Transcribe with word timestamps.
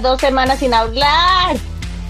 Dos 0.00 0.20
semanas 0.20 0.58
sin 0.58 0.74
hablar. 0.74 1.56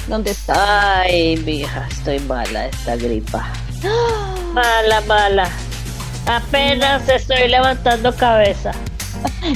¿Dónde 0.06 0.30
está? 0.30 1.00
Ay, 1.00 1.36
mija, 1.44 1.86
estoy 1.90 2.18
mala 2.20 2.66
esta 2.66 2.96
gripa. 2.96 3.46
Mala, 4.52 5.00
mala. 5.02 5.48
Apenas 6.26 7.08
estoy 7.08 7.48
levantando 7.48 8.14
cabeza. 8.14 8.72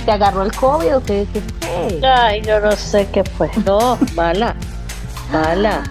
¿Te 0.05 0.13
agarró 0.13 0.45
el 0.45 0.53
COVID 0.53 0.97
o 0.97 1.03
qué? 1.03 1.27
qué 1.33 1.43
fue? 1.61 2.09
Ay, 2.09 2.43
yo 2.43 2.61
no 2.61 2.73
sé 2.73 3.09
qué 3.13 3.25
fue. 3.25 3.51
No, 3.65 3.99
mala. 4.15 4.55
Mala. 5.33 5.83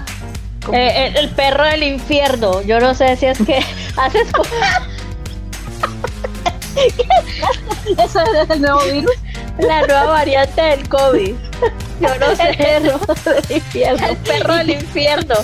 Eh, 0.71 0.87
eh, 0.87 1.13
el 1.17 1.29
perro 1.31 1.65
del 1.65 1.83
infierno. 1.83 2.61
Yo 2.61 2.79
no 2.79 2.93
sé 2.93 3.17
si 3.17 3.25
es 3.25 3.37
que 3.39 3.57
haces. 3.97 4.27
¿Eso 7.97 8.21
es 8.21 8.49
el 8.49 8.61
nuevo 8.61 8.79
virus? 8.85 9.11
la 9.59 9.81
nueva 9.81 10.05
variante 10.05 10.61
del 10.61 10.89
COVID. 10.89 11.35
Yo 11.99 12.09
no 12.19 12.35
sé. 12.35 12.51
El 12.59 12.87
perro 12.87 13.33
del 13.35 13.51
infierno. 13.57 14.07
El 14.07 14.17
perro 14.17 14.53
del 14.55 14.69
infierno. 14.71 15.35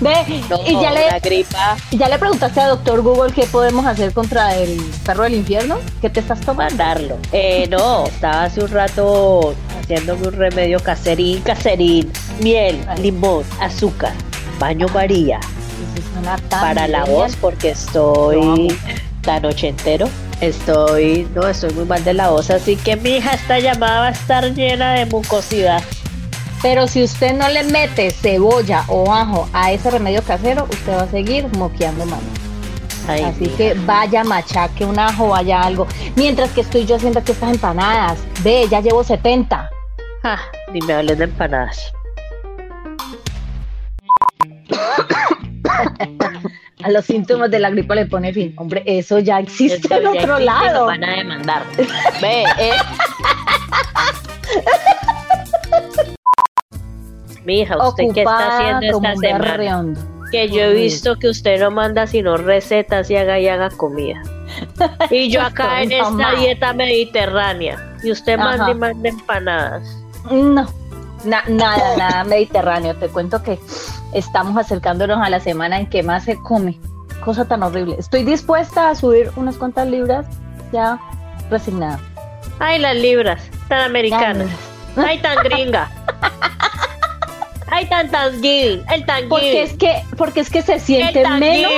Ve, 0.00 0.42
No, 0.48 0.60
y 0.64 0.80
ya 0.80 0.92
la 0.92 1.10
le, 1.12 1.20
gripa. 1.20 1.76
ya 1.90 2.08
le 2.08 2.18
preguntaste 2.18 2.60
a 2.60 2.68
doctor 2.68 3.02
Google 3.02 3.32
qué 3.32 3.44
podemos 3.46 3.84
hacer 3.86 4.12
contra 4.12 4.54
el 4.56 4.80
perro 5.04 5.24
del 5.24 5.34
infierno. 5.34 5.78
¿Qué 6.00 6.10
te 6.10 6.20
estás 6.20 6.40
tomando? 6.40 6.54
mandarlo. 6.76 7.18
Eh, 7.32 7.66
no, 7.68 8.06
estaba 8.06 8.44
hace 8.44 8.62
un 8.62 8.70
rato 8.70 9.54
haciéndome 9.80 10.28
un 10.28 10.34
remedio 10.34 10.78
caserín, 10.80 11.40
caserín, 11.42 12.10
miel, 12.40 12.86
limón, 13.02 13.44
azúcar, 13.60 14.12
baño 14.58 14.86
María, 14.94 15.40
para 16.48 16.86
la 16.86 17.04
voz 17.04 17.34
porque 17.36 17.70
estoy 17.70 18.68
tan 19.22 19.44
ochentero. 19.44 20.08
Estoy, 20.44 21.26
no, 21.34 21.48
estoy 21.48 21.72
muy 21.72 21.86
mal 21.86 22.04
de 22.04 22.12
la 22.12 22.28
voz, 22.28 22.50
así 22.50 22.76
que 22.76 22.96
mi 22.96 23.16
hija 23.16 23.32
esta 23.32 23.58
llamada 23.58 24.00
va 24.00 24.06
a 24.08 24.10
estar 24.10 24.44
llena 24.52 24.92
de 24.92 25.06
mucosidad. 25.06 25.82
Pero 26.60 26.86
si 26.86 27.02
usted 27.02 27.32
no 27.34 27.48
le 27.48 27.64
mete 27.64 28.10
cebolla 28.10 28.84
o 28.88 29.10
ajo 29.10 29.48
a 29.54 29.72
ese 29.72 29.90
remedio 29.90 30.22
casero, 30.22 30.64
usted 30.70 30.92
va 30.92 31.02
a 31.04 31.08
seguir 31.08 31.48
moqueando 31.56 32.04
mano. 32.04 32.26
Ay, 33.08 33.22
Así 33.22 33.46
que 33.48 33.72
vaya 33.86 34.22
machaque 34.22 34.84
un 34.84 34.98
ajo, 34.98 35.28
vaya 35.28 35.62
algo. 35.62 35.86
Mientras 36.14 36.50
que 36.50 36.60
estoy 36.60 36.84
yo 36.84 36.96
haciendo 36.96 37.20
aquí 37.20 37.32
estas 37.32 37.50
empanadas. 37.54 38.18
Ve, 38.42 38.66
ya 38.70 38.82
llevo 38.82 39.02
70. 39.02 39.70
Ah, 40.24 40.40
ni 40.74 40.80
me 40.82 40.92
hables 40.92 41.16
de 41.16 41.24
empanadas. 41.24 41.93
A 46.82 46.90
los 46.90 47.04
síntomas 47.06 47.50
de 47.50 47.60
la 47.60 47.70
gripa 47.70 47.94
le 47.94 48.04
pone 48.06 48.32
fin. 48.32 48.52
Hombre, 48.58 48.82
eso 48.84 49.18
ya 49.18 49.38
existe 49.38 49.94
en 49.94 50.02
ya 50.02 50.10
otro 50.10 50.36
existe, 50.36 50.40
lado. 50.44 50.86
van 50.86 51.04
a 51.04 51.16
demandar. 51.16 51.62
Ve, 52.20 52.44
eh. 52.58 52.72
Mija, 57.44 57.88
¿usted 57.88 58.04
qué 58.12 58.20
está 58.22 58.58
haciendo 58.58 58.98
esta 58.98 59.16
semana? 59.16 59.94
Que 60.30 60.48
yo 60.48 60.62
he 60.62 60.74
visto 60.74 61.16
que 61.16 61.28
usted 61.28 61.60
no 61.60 61.70
manda 61.70 62.06
sino 62.06 62.36
recetas 62.36 63.08
y 63.10 63.16
haga 63.16 63.38
y 63.38 63.48
haga 63.48 63.70
comida. 63.70 64.20
Y 65.10 65.30
yo 65.30 65.42
acá 65.42 65.82
en 65.82 65.92
esta 65.92 66.32
dieta 66.32 66.72
mediterránea. 66.72 67.78
Y 68.02 68.10
usted 68.10 68.36
manda 68.38 68.70
y 68.70 68.74
manda 68.74 69.08
empanadas. 69.08 69.96
No, 70.30 70.66
na- 71.24 71.44
nada, 71.48 71.96
nada 71.96 72.24
mediterráneo. 72.24 72.94
Te 72.96 73.08
cuento 73.08 73.42
que 73.42 73.58
estamos 74.14 74.56
acercándonos 74.56 75.20
a 75.20 75.28
la 75.28 75.40
semana 75.40 75.78
en 75.78 75.86
que 75.86 76.02
más 76.02 76.24
se 76.24 76.38
come. 76.38 76.78
Cosa 77.24 77.44
tan 77.46 77.62
horrible. 77.62 77.96
Estoy 77.98 78.24
dispuesta 78.24 78.90
a 78.90 78.94
subir 78.94 79.30
unas 79.36 79.56
cuantas 79.56 79.88
libras 79.88 80.26
ya 80.72 80.98
resignada. 81.50 82.00
Ay, 82.58 82.78
las 82.78 82.96
libras, 82.96 83.42
tan 83.68 83.80
americanas. 83.80 84.48
Ay, 84.96 85.20
tan 85.20 85.36
gringa. 85.44 85.90
Ay, 87.74 87.86
tan 87.86 88.08
Thanksgiving. 88.08 88.84
El 88.88 89.28
Porque 89.28 89.62
es 89.62 89.72
que, 89.72 90.02
porque 90.16 90.40
es 90.40 90.50
que 90.50 90.62
se 90.62 90.78
siente 90.78 91.28
menos, 91.28 91.72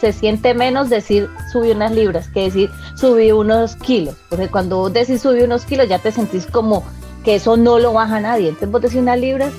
se 0.00 0.12
siente 0.12 0.54
menos 0.54 0.88
decir 0.88 1.28
subí 1.52 1.72
unas 1.72 1.92
libras 1.92 2.28
que 2.28 2.44
decir 2.44 2.70
subí 2.96 3.30
unos 3.32 3.76
kilos. 3.76 4.16
Porque 4.30 4.48
cuando 4.48 4.78
vos 4.78 4.92
decís 4.92 5.20
subí 5.20 5.42
unos 5.42 5.66
kilos 5.66 5.88
ya 5.88 5.98
te 5.98 6.10
sentís 6.10 6.46
como 6.46 6.84
que 7.22 7.34
eso 7.34 7.58
no 7.58 7.78
lo 7.78 7.92
baja 7.92 8.18
nadie. 8.20 8.48
Entonces 8.48 8.70
vos 8.70 8.80
decís 8.80 8.96
unas 8.96 9.18
libras, 9.18 9.52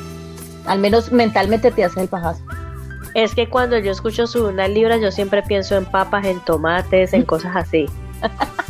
al 0.66 0.80
menos 0.80 1.12
mentalmente 1.12 1.72
te 1.72 1.84
hace 1.84 2.02
el 2.02 2.08
pajazo. 2.08 2.44
Es 3.16 3.34
que 3.34 3.50
cuando 3.50 3.78
yo 3.80 3.92
escucho 3.92 4.28
subir 4.28 4.54
unas 4.54 4.70
libras, 4.70 5.02
yo 5.02 5.12
siempre 5.12 5.42
pienso 5.42 5.76
en 5.76 5.86
papas, 5.86 6.26
en 6.26 6.40
tomates, 6.42 7.14
en 7.14 7.24
cosas 7.24 7.56
así. 7.56 7.86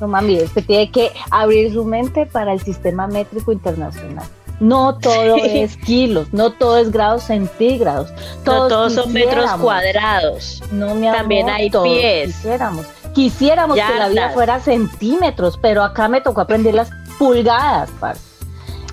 No 0.00 0.08
mami, 0.08 0.36
es 0.38 0.50
que 0.50 0.62
tiene 0.62 0.90
que 0.90 1.12
abrir 1.30 1.72
su 1.72 1.84
mente 1.84 2.26
para 2.26 2.52
el 2.52 2.60
sistema 2.60 3.06
métrico 3.06 3.52
internacional. 3.52 4.26
No 4.60 4.98
todo 4.98 5.36
Sí. 5.36 5.42
es 5.60 5.76
kilos, 5.76 6.32
no 6.32 6.52
todo 6.52 6.78
es 6.78 6.90
grados 6.90 7.24
centígrados. 7.24 8.10
No 8.10 8.42
Todos, 8.44 8.68
todos 8.68 8.94
son 8.94 9.12
metros 9.12 9.50
cuadrados. 9.52 10.62
No, 10.70 10.90
amor, 10.90 11.12
También 11.12 11.48
hay 11.48 11.70
todos 11.70 11.88
pies. 11.88 12.34
Quisiéramos, 12.34 12.86
quisiéramos 13.14 13.76
que 13.76 13.98
la 13.98 14.08
vida 14.08 14.30
fuera 14.30 14.60
centímetros, 14.60 15.58
pero 15.60 15.82
acá 15.82 16.08
me 16.08 16.20
tocó 16.20 16.40
aprender 16.40 16.74
las 16.74 16.90
pulgadas, 17.18 17.90
parce. 18.00 18.20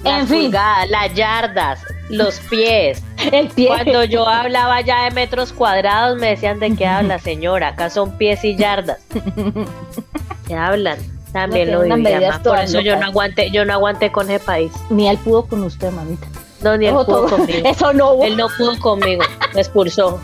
Las 0.04 0.22
En 0.22 0.28
fin, 0.28 0.44
pulgadas, 0.46 0.90
las 0.90 1.14
yardas, 1.14 1.80
los 2.12 2.40
pies. 2.42 3.02
el 3.32 3.48
pie. 3.50 3.68
Cuando 3.68 4.04
yo 4.04 4.28
hablaba 4.28 4.82
ya 4.82 5.06
de 5.06 5.12
metros 5.12 5.54
cuadrados, 5.54 6.18
me 6.20 6.28
decían 6.30 6.60
de 6.60 6.76
qué 6.76 6.86
habla, 6.86 7.20
señora. 7.20 7.70
Acá 7.70 7.90
son 7.90 8.18
pies 8.18 8.44
y 8.44 8.56
yardas. 8.56 9.00
¿Qué 10.48 10.56
hablan? 10.56 10.98
También 11.32 11.72
No, 11.72 11.84
lo 11.84 11.98
más. 11.98 12.40
Por 12.40 12.60
eso 12.60 12.82
yo 12.82 12.98
no 12.98 13.06
aguanté, 13.06 13.50
yo 13.52 13.64
no 13.64 13.74
aguanté 13.74 14.12
con 14.12 14.30
ese 14.30 14.44
país. 14.44 14.72
Ni 14.90 15.08
él 15.08 15.18
pudo 15.18 15.46
con 15.46 15.64
usted, 15.64 15.90
mamita. 15.92 16.28
No, 16.62 16.78
ni 16.78 16.88
él 16.88 16.94
Ojo, 16.94 17.06
pudo 17.06 17.26
todo- 17.26 17.38
conmigo. 17.38 17.68
Eso 17.70 17.94
no 17.94 18.12
hubo. 18.14 18.24
Él 18.26 18.36
no 18.38 18.48
pudo 18.58 18.78
conmigo, 18.80 19.24
me 19.54 19.62
expulsó. 19.62 20.20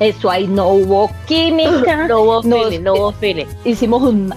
Eso 0.00 0.30
ahí 0.30 0.46
no 0.48 0.68
hubo 0.68 1.10
química. 1.26 2.08
No 2.08 2.20
hubo 2.22 2.42
feeling, 2.42 2.80
no 2.82 2.94
hubo 2.94 3.12
feeling. 3.12 3.46
Hicimos 3.64 4.02
un 4.02 4.34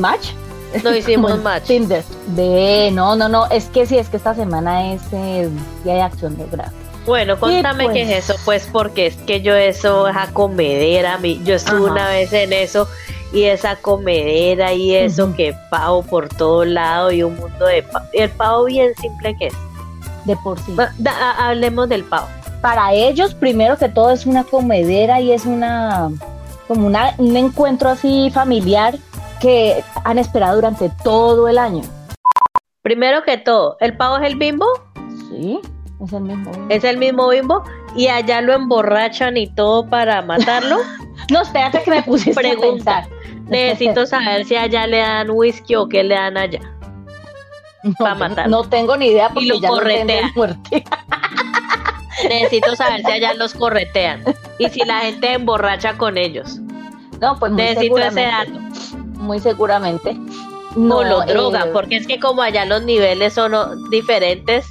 match. 0.00 0.30
No 0.82 0.94
hicimos 0.94 1.40
match. 1.42 1.64
Tinder. 1.64 2.02
Ve, 2.28 2.90
no, 2.92 3.14
no, 3.16 3.28
no. 3.28 3.46
Es 3.46 3.66
que 3.66 3.86
sí, 3.86 3.96
es 3.98 4.08
que 4.08 4.16
esta 4.16 4.34
semana 4.34 4.92
es 4.92 5.02
eh, 5.12 5.48
Día 5.84 5.94
de 5.94 6.02
Acción 6.02 6.36
de 6.36 6.46
Gracias. 6.50 6.74
Bueno, 7.06 7.38
contame 7.38 7.84
pues. 7.84 7.94
qué 7.94 8.02
es 8.02 8.24
eso, 8.30 8.34
pues, 8.46 8.66
porque 8.72 9.06
es 9.06 9.16
que 9.16 9.42
yo 9.42 9.54
eso 9.54 10.08
es 10.08 10.16
a 10.16 10.28
comedera, 10.32 11.18
mi- 11.18 11.38
yo 11.44 11.54
estuve 11.54 11.76
Ajá. 11.84 11.92
una 11.92 12.08
vez 12.08 12.32
en 12.32 12.52
eso 12.54 12.88
y 13.32 13.42
esa 13.44 13.76
comedera 13.76 14.72
y 14.72 14.94
eso 14.94 15.34
que 15.36 15.54
pavo 15.70 16.02
por 16.02 16.30
todo 16.30 16.64
lado 16.64 17.12
y 17.12 17.22
un 17.22 17.36
mundo 17.36 17.66
de 17.66 17.82
pavo. 17.82 18.06
El 18.14 18.30
pavo 18.30 18.64
bien 18.64 18.94
simple 19.00 19.36
que 19.36 19.48
es. 19.48 19.54
De 20.24 20.34
por 20.36 20.58
sí. 20.60 20.74
Da- 20.98 21.12
ha- 21.12 21.48
hablemos 21.48 21.90
del 21.90 22.04
pavo. 22.04 22.26
Para 22.62 22.94
ellos, 22.94 23.34
primero 23.34 23.76
que 23.76 23.90
todo, 23.90 24.10
es 24.10 24.24
una 24.24 24.44
comedera 24.44 25.20
y 25.20 25.32
es 25.32 25.44
una 25.44 26.10
como 26.66 26.86
una, 26.86 27.12
un 27.18 27.36
encuentro 27.36 27.90
así 27.90 28.30
familiar 28.32 28.94
que 29.40 29.82
han 30.04 30.18
esperado 30.18 30.56
durante 30.56 30.90
todo 31.02 31.48
el 31.48 31.58
año. 31.58 31.82
Primero 32.82 33.22
que 33.22 33.38
todo, 33.38 33.76
el 33.80 33.96
pavo 33.96 34.16
es 34.18 34.24
el 34.24 34.36
bimbo, 34.36 34.66
Sí, 35.30 35.58
es 36.04 36.12
el 36.12 36.20
mismo. 36.22 36.50
es 36.68 36.84
el 36.84 36.98
mismo 36.98 37.28
bimbo 37.28 37.62
y 37.96 38.08
allá 38.08 38.40
lo 38.42 38.52
emborrachan 38.52 39.36
y 39.36 39.46
todo 39.54 39.88
para 39.88 40.22
matarlo. 40.22 40.76
No, 41.30 41.40
espérate 41.42 41.82
que 41.82 41.90
me 41.90 42.02
Pregunta. 42.02 42.98
a 42.98 43.02
pensar. 43.04 43.08
Necesito 43.48 44.04
saber 44.06 44.44
si 44.44 44.56
allá 44.56 44.86
le 44.86 44.98
dan 44.98 45.30
whisky 45.30 45.74
o 45.76 45.88
qué 45.88 46.02
le 46.02 46.14
dan 46.16 46.36
allá. 46.36 46.60
No, 47.82 47.94
pa' 47.98 48.12
yo 48.14 48.18
matar. 48.18 48.48
No 48.48 48.64
tengo 48.64 48.96
ni 48.96 49.06
idea 49.06 49.28
Y 49.30 49.34
porque 49.34 49.46
lo 49.48 49.54
ya 49.60 49.68
lo 49.68 49.74
corretea. 49.76 50.04
tienen 50.06 50.30
muerte. 50.34 50.84
Necesito 52.28 52.76
saber 52.76 53.02
si 53.04 53.10
allá 53.12 53.32
los 53.34 53.54
corretean 53.54 54.22
y 54.58 54.68
si 54.68 54.80
la 54.84 55.00
gente 55.00 55.32
emborracha 55.32 55.96
con 55.96 56.18
ellos. 56.18 56.58
No, 57.20 57.38
pues 57.38 57.52
muy 57.52 57.62
Necesito 57.62 57.98
ese 57.98 58.22
dato. 58.22 58.52
Muy 59.24 59.40
seguramente. 59.40 60.16
No, 60.76 61.02
lo 61.02 61.22
eh, 61.22 61.26
drogan, 61.26 61.70
porque 61.72 61.96
es 61.96 62.06
que 62.06 62.18
como 62.18 62.42
allá 62.42 62.64
los 62.64 62.82
niveles 62.82 63.32
son 63.32 63.52
diferentes, 63.90 64.66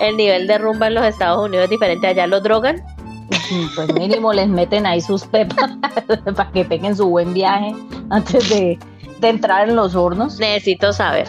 el 0.00 0.16
nivel 0.16 0.46
de 0.46 0.58
rumba 0.58 0.88
en 0.88 0.94
los 0.94 1.04
Estados 1.04 1.46
Unidos 1.46 1.64
es 1.64 1.70
diferente, 1.70 2.06
allá 2.06 2.26
los 2.26 2.42
drogan. 2.42 2.82
Pues 3.74 3.92
mínimo 3.94 4.32
les 4.32 4.48
meten 4.48 4.86
ahí 4.86 5.00
sus 5.00 5.24
pepas 5.24 5.70
para 6.36 6.50
que 6.52 6.64
peguen 6.64 6.96
su 6.96 7.08
buen 7.08 7.34
viaje 7.34 7.74
antes 8.10 8.48
de 8.48 8.78
de 9.20 9.28
entrar 9.28 9.68
en 9.68 9.76
los 9.76 9.94
hornos. 9.94 10.38
Necesito 10.38 10.92
saber. 10.92 11.28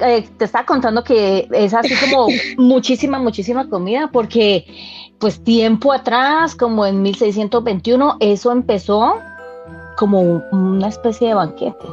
Eh, 0.00 0.28
te 0.36 0.44
estaba 0.44 0.66
contando 0.66 1.02
que 1.02 1.48
es 1.52 1.74
así 1.74 1.94
como 1.96 2.28
muchísima, 2.56 3.18
muchísima 3.18 3.68
comida, 3.68 4.10
porque 4.12 4.66
pues 5.18 5.42
tiempo 5.42 5.92
atrás, 5.92 6.54
como 6.54 6.84
en 6.86 7.02
1621, 7.02 8.18
eso 8.20 8.52
empezó 8.52 9.16
como 9.96 10.20
un- 10.20 10.44
una 10.52 10.88
especie 10.88 11.28
de 11.28 11.34
banquete, 11.34 11.86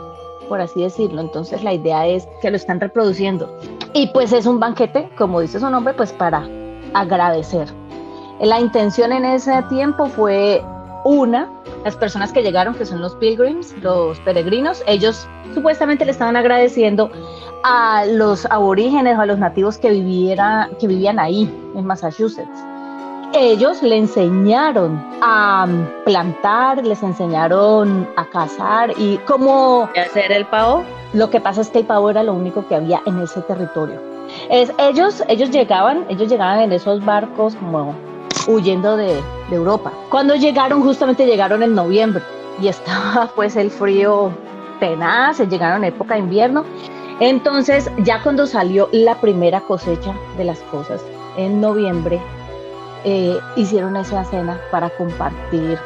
por 0.49 0.61
así 0.61 0.81
decirlo. 0.81 1.21
Entonces 1.21 1.63
la 1.63 1.73
idea 1.73 2.05
es 2.07 2.27
que 2.41 2.49
lo 2.51 2.57
están 2.57 2.79
reproduciendo. 2.79 3.49
Y 3.93 4.07
pues 4.07 4.33
es 4.33 4.45
un 4.45 4.59
banquete, 4.59 5.09
como 5.17 5.39
dice 5.39 5.59
su 5.59 5.69
nombre, 5.69 5.93
pues 5.93 6.11
para 6.13 6.47
agradecer. 6.93 7.67
La 8.41 8.59
intención 8.59 9.11
en 9.13 9.25
ese 9.25 9.61
tiempo 9.69 10.07
fue 10.07 10.63
una, 11.05 11.49
las 11.83 11.95
personas 11.95 12.31
que 12.31 12.41
llegaron, 12.41 12.75
que 12.75 12.85
son 12.85 13.01
los 13.01 13.15
pilgrims, 13.15 13.73
los 13.81 14.19
peregrinos, 14.21 14.83
ellos 14.87 15.27
supuestamente 15.53 16.05
le 16.05 16.11
estaban 16.11 16.35
agradeciendo 16.35 17.09
a 17.63 18.05
los 18.05 18.45
aborígenes 18.47 19.17
o 19.17 19.21
a 19.21 19.25
los 19.25 19.37
nativos 19.37 19.77
que, 19.77 19.89
viviera, 19.91 20.69
que 20.79 20.87
vivían 20.87 21.19
ahí, 21.19 21.43
en 21.75 21.85
Massachusetts. 21.85 22.49
Ellos 23.35 23.81
le 23.81 23.97
enseñaron 23.97 25.03
a 25.21 25.67
plantar, 26.05 26.85
les 26.85 27.01
enseñaron 27.01 28.07
a 28.15 28.25
cazar 28.25 28.93
y 28.95 29.17
como 29.25 29.89
¿Y 29.95 29.99
hacer 29.99 30.31
el 30.31 30.45
pavo? 30.45 30.83
lo 31.13 31.31
que 31.31 31.41
pasa 31.41 31.61
es 31.61 31.69
que 31.69 31.79
el 31.79 31.85
pavo 31.85 32.11
era 32.11 32.21
lo 32.21 32.33
único 32.33 32.67
que 32.67 32.75
había 32.75 33.01
en 33.07 33.19
ese 33.19 33.41
territorio. 33.41 33.99
Es, 34.51 34.71
ellos, 34.77 35.23
ellos 35.29 35.49
llegaban, 35.49 36.05
ellos 36.09 36.29
llegaban 36.29 36.59
en 36.59 36.73
esos 36.73 37.03
barcos 37.03 37.55
como 37.55 37.95
huyendo 38.47 38.97
de, 38.97 39.15
de 39.49 39.55
Europa. 39.55 39.91
Cuando 40.11 40.35
llegaron, 40.35 40.83
justamente 40.83 41.25
llegaron 41.25 41.63
en 41.63 41.73
noviembre 41.73 42.21
y 42.61 42.67
estaba 42.67 43.31
pues 43.35 43.55
el 43.55 43.71
frío 43.71 44.31
tenaz, 44.79 45.39
llegaron 45.39 45.83
en 45.83 45.93
época 45.93 46.13
de 46.13 46.19
invierno. 46.19 46.65
Entonces, 47.19 47.89
ya 47.99 48.21
cuando 48.21 48.45
salió 48.45 48.89
la 48.91 49.15
primera 49.15 49.61
cosecha 49.61 50.13
de 50.37 50.43
las 50.43 50.59
cosas 50.59 51.03
en 51.35 51.61
noviembre, 51.61 52.21
eh, 53.03 53.39
hicieron 53.55 53.95
esa 53.97 54.23
cena 54.25 54.59
para 54.71 54.89
compartir 54.91 55.77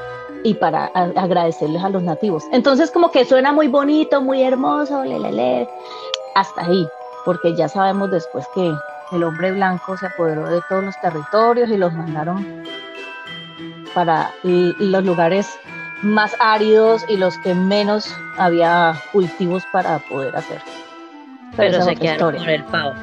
y 0.44 0.54
para 0.54 0.86
a- 0.94 1.12
agradecerles 1.16 1.84
a 1.84 1.90
los 1.90 2.04
nativos. 2.04 2.44
Entonces, 2.52 2.92
como 2.92 3.12
que 3.12 3.25
suena 3.25 3.52
muy 3.52 3.68
bonito, 3.68 4.22
muy 4.22 4.44
hermoso, 4.44 5.04
le, 5.04 5.19
le, 5.19 5.31
le, 5.31 5.69
hasta 6.36 6.62
ahí, 6.66 6.88
porque 7.25 7.56
ya 7.56 7.68
sabemos 7.68 8.12
después 8.12 8.46
que 8.54 8.74
el 9.14 9.24
hombre 9.24 9.52
blanco 9.52 9.98
se 9.98 10.06
apoderó 10.06 10.48
de 10.50 10.62
todos 10.69 10.84
los 10.84 11.00
territorios 11.02 11.69
y 11.69 11.78
los 11.78 11.94
mandaron 11.94 12.46
para 13.94 14.31
los 14.44 15.04
lugares 15.04 15.58
más 16.04 16.36
áridos 16.40 17.04
y 17.08 17.18
los 17.18 17.38
que 17.40 17.56
menos 17.56 18.14
había 18.38 18.94
cultivos 19.12 19.64
para 19.72 19.98
poder 20.00 20.36
hacer. 20.36 20.62
Pero 21.56 21.78
esa 21.78 21.86
se 21.86 21.96
quedaron 21.96 22.36
historia. 22.36 22.40
con 22.42 22.50
el 22.50 22.64
pavo. 22.66 22.94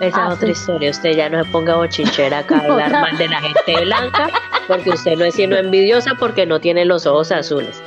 Esa 0.00 0.24
Ah, 0.24 0.28
es 0.28 0.34
otra 0.34 0.46
sí. 0.46 0.52
historia. 0.52 0.90
Usted 0.90 1.10
ya 1.16 1.28
no 1.28 1.42
se 1.42 1.50
ponga 1.50 1.76
bochinchera 1.76 2.38
acá 2.40 2.56
a 2.58 2.60
hablar 2.72 2.90
No. 2.92 3.00
mal 3.00 3.16
de 3.18 3.28
la 3.28 3.40
gente 3.40 3.80
blanca, 3.84 4.28
porque 4.68 4.90
usted 4.90 5.16
no 5.16 5.24
es 5.24 5.34
sino 5.34 5.56
envidiosa 5.56 6.14
porque 6.18 6.44
no 6.46 6.60
tiene 6.60 6.84
los 6.84 7.06
ojos 7.06 7.32
azules. 7.32 7.82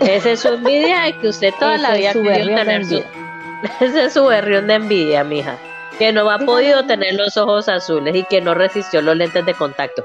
Esa 0.00 0.32
es 0.32 0.40
su 0.40 0.48
envidia 0.48 1.02
de 1.02 1.16
que 1.18 1.28
usted 1.28 1.54
toda 1.58 1.78
la 1.78 1.94
vida 1.94 2.12
querido 2.12 2.56
tener 2.56 2.84
su... 2.84 3.02
Ese 3.80 4.04
es 4.06 4.12
su 4.12 4.24
berrión 4.26 4.66
de 4.66 4.74
envidia, 4.74 5.24
mija. 5.24 5.56
Que 5.98 6.12
no 6.12 6.28
ha 6.28 6.38
podido 6.40 6.84
tener 6.86 7.14
los 7.14 7.36
ojos 7.36 7.68
azules 7.68 8.14
y 8.16 8.24
que 8.24 8.40
no 8.40 8.52
resistió 8.54 9.00
los 9.00 9.16
lentes 9.16 9.46
de 9.46 9.54
contacto. 9.54 10.04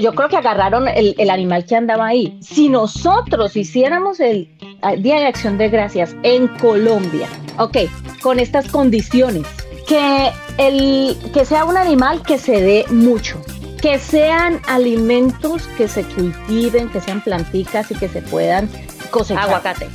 Yo 0.00 0.12
creo 0.14 0.28
que 0.28 0.36
agarraron 0.36 0.88
el, 0.88 1.14
el 1.16 1.30
animal 1.30 1.64
que 1.64 1.76
andaba 1.76 2.06
ahí. 2.08 2.36
Si 2.42 2.68
nosotros 2.68 3.56
hiciéramos 3.56 4.20
el 4.20 4.48
ah, 4.82 4.94
Día 4.96 5.16
de 5.20 5.26
Acción 5.26 5.56
de 5.58 5.68
Gracias 5.68 6.14
en 6.24 6.48
Colombia, 6.48 7.28
ok, 7.58 7.78
con 8.20 8.38
estas 8.40 8.68
condiciones, 8.68 9.46
que, 9.86 10.32
el, 10.58 11.16
que 11.32 11.44
sea 11.44 11.64
un 11.64 11.76
animal 11.76 12.22
que 12.22 12.38
se 12.38 12.60
dé 12.60 12.84
mucho, 12.90 13.40
que 13.80 13.98
sean 13.98 14.60
alimentos 14.66 15.68
que 15.76 15.86
se 15.88 16.02
cultiven, 16.04 16.88
que 16.88 17.00
sean 17.00 17.20
planticas 17.20 17.90
y 17.90 17.94
que 17.94 18.08
se 18.08 18.22
puedan 18.22 18.68
cosechar. 19.10 19.44
Aguacate, 19.44 19.88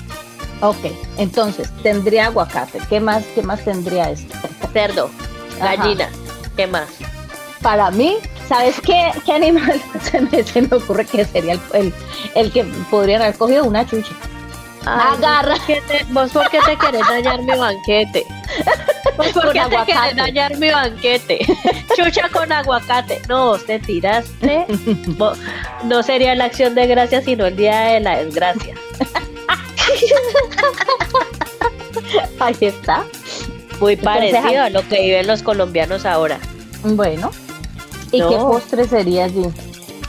Ok, 0.61 0.77
entonces 1.17 1.69
tendría 1.81 2.27
aguacate. 2.27 2.79
¿Qué 2.87 2.99
más, 2.99 3.23
qué 3.33 3.41
más 3.41 3.63
tendría 3.65 4.11
esto? 4.11 4.33
cerdo, 4.73 5.09
Ajá. 5.59 5.75
gallina. 5.75 6.09
¿Qué 6.55 6.67
más? 6.67 6.87
Para 7.63 7.89
mí, 7.91 8.17
¿sabes 8.47 8.79
qué, 8.81 9.11
qué 9.25 9.33
animal 9.33 9.81
se 10.11 10.21
me, 10.21 10.43
se 10.43 10.61
me 10.61 10.75
ocurre 10.77 11.05
que 11.05 11.25
sería 11.25 11.53
el, 11.53 11.59
el, 11.73 11.93
el 12.35 12.51
que 12.51 12.63
podrían 12.91 13.21
haber 13.23 13.35
cogido 13.37 13.65
una 13.65 13.85
chucha? 13.85 14.13
Ay, 14.85 15.15
Agarra. 15.17 15.55
¿vos 15.55 15.59
por 15.59 15.65
qué 15.67 15.81
te- 15.87 16.03
¿Vos 16.13 16.31
por 16.31 16.49
qué 16.49 16.59
te 16.65 16.77
querés 16.77 17.07
dañar 17.07 17.41
mi 17.41 17.57
banquete? 17.57 18.25
¿Vos 19.17 19.27
por 19.33 19.43
Con 19.43 19.53
qué 19.53 19.61
te 19.69 19.85
querés 19.85 20.15
dañar 20.15 20.57
mi 20.57 20.69
banquete? 20.69 21.39
Chucha 21.95 22.29
con 22.29 22.51
aguacate. 22.51 23.21
No, 23.27 23.57
te 23.57 23.79
tiraste. 23.79 24.65
No 25.83 26.03
sería 26.03 26.35
la 26.35 26.45
acción 26.45 26.75
de 26.75 26.87
gracia, 26.87 27.21
sino 27.21 27.45
el 27.45 27.55
día 27.55 27.79
de 27.81 27.99
la 27.99 28.23
desgracia. 28.23 28.75
Ahí 32.39 32.55
está. 32.61 33.03
Muy 33.79 33.95
parecido 33.95 34.63
a 34.63 34.69
lo 34.69 34.87
que 34.87 35.01
viven 35.01 35.27
los 35.27 35.43
colombianos 35.43 36.05
ahora. 36.05 36.39
Bueno. 36.83 37.31
¿Y 38.11 38.19
No. 38.19 38.29
qué 38.29 38.35
postre 38.37 38.87
sería 38.87 39.25
allí? 39.25 39.43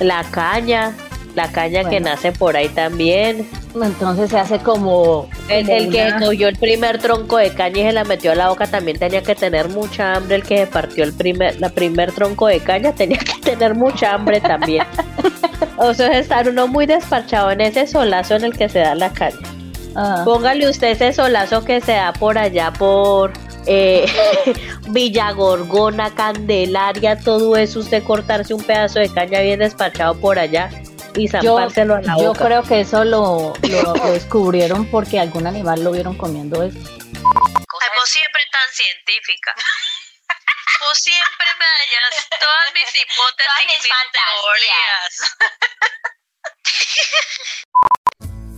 La 0.01 0.25
caña, 0.25 0.97
la 1.35 1.51
caña 1.53 1.89
que 1.89 2.01
nace 2.01 2.33
por 2.33 2.57
ahí 2.57 2.69
también. 2.69 3.49
Entonces 3.75 4.31
se 4.31 4.39
hace 4.39 4.59
como. 4.59 5.29
El, 5.49 5.69
el 5.71 5.91
que 5.91 6.13
cogió 6.21 6.49
el 6.49 6.57
primer 6.57 6.99
tronco 6.99 7.39
de 7.39 7.51
caña 7.51 7.81
y 7.81 7.85
se 7.85 7.93
la 7.93 8.05
metió 8.05 8.33
a 8.33 8.35
la 8.35 8.49
boca 8.49 8.67
también 8.67 8.99
tenía 8.99 9.23
que 9.23 9.35
tener 9.35 9.69
mucha 9.69 10.15
hambre. 10.15 10.37
El 10.37 10.43
que 10.43 10.59
se 10.59 10.67
partió 10.67 11.05
el 11.05 11.13
primer, 11.15 11.59
la 11.61 11.71
primer 11.71 12.13
tronco 12.13 12.49
de 12.49 12.61
caña 12.61 12.93
tenía 12.93 13.19
que 13.19 13.41
tener 13.41 13.75
mucha 13.75 14.15
hambre 14.15 14.41
también. 14.41 14.85
o 15.79 15.95
sea, 15.95 16.19
estar 16.19 16.49
uno 16.49 16.67
muy 16.67 16.87
despachado 16.87 17.51
en 17.51 17.63
ese 17.63 17.87
solazo 17.87 18.37
en 18.37 18.45
el 18.45 18.57
que 18.57 18.69
se 18.69 18.81
da 18.81 18.95
la 18.95 19.11
caña. 19.11 19.39
Ah, 19.95 20.23
Póngale 20.25 20.69
usted 20.69 20.89
ese 20.89 21.13
solazo 21.13 21.65
que 21.65 21.81
se 21.81 21.93
da 21.93 22.13
por 22.13 22.39
allá 22.39 22.73
por 22.73 23.33
eh, 23.67 24.07
Villagorgona, 24.91 26.15
Candelaria, 26.15 27.19
todo 27.19 27.57
eso, 27.57 27.81
usted 27.81 28.03
cortarse 28.03 28.55
un 28.55 28.63
pedazo 28.63 29.01
de 29.01 29.09
caña 29.09 29.41
bien 29.41 29.61
despachado 29.61 30.15
por 30.15 30.39
allá 30.39 30.71
y 31.15 31.29
yo, 31.29 31.41
zampárselo 31.57 31.95
a 31.97 32.01
la 32.03 32.17
yo 32.19 32.29
boca. 32.29 32.45
creo 32.47 32.63
que 32.63 32.81
eso 32.81 33.05
lo, 33.05 33.53
lo- 33.63 33.95
lo 33.97 34.13
descubrieron 34.13 34.87
porque 34.91 35.19
algún 35.21 35.47
animal 35.47 35.83
lo 35.85 35.91
vieron 35.93 36.17
comiendo 36.17 36.63
eso. 36.63 36.79
Ay, 36.79 37.89
vos 37.97 38.09
siempre 38.09 38.41
tan 38.51 38.69
científica. 38.73 39.55
Vos 40.89 40.99
siempre 40.99 41.47
me 41.61 41.65
dañas 41.65 42.29
todas 42.41 42.73
mis 42.75 42.89
hipótesis 43.03 43.53
y 43.63 43.67
mis 43.69 43.87
teorías. 44.13 45.13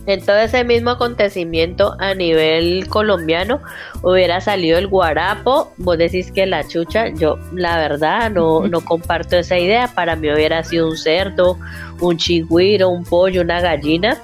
En 0.07 0.23
todo 0.25 0.37
ese 0.37 0.63
mismo 0.63 0.91
acontecimiento 0.91 1.95
a 1.99 2.13
nivel 2.13 2.87
colombiano 2.89 3.61
hubiera 4.03 4.39
salido 4.39 4.77
el 4.77 4.87
guarapo, 4.87 5.73
vos 5.77 5.97
decís 5.97 6.31
que 6.31 6.45
la 6.45 6.67
chucha, 6.67 7.07
yo 7.09 7.37
la 7.53 7.77
verdad 7.77 8.29
no, 8.29 8.67
no 8.67 8.81
comparto 8.85 9.35
esa 9.37 9.57
idea, 9.57 9.87
para 9.95 10.15
mí 10.15 10.31
hubiera 10.31 10.63
sido 10.63 10.87
un 10.87 10.97
cerdo, 10.97 11.57
un 12.01 12.17
chigüiro, 12.17 12.89
un 12.89 13.03
pollo, 13.03 13.41
una 13.41 13.61
gallina, 13.61 14.17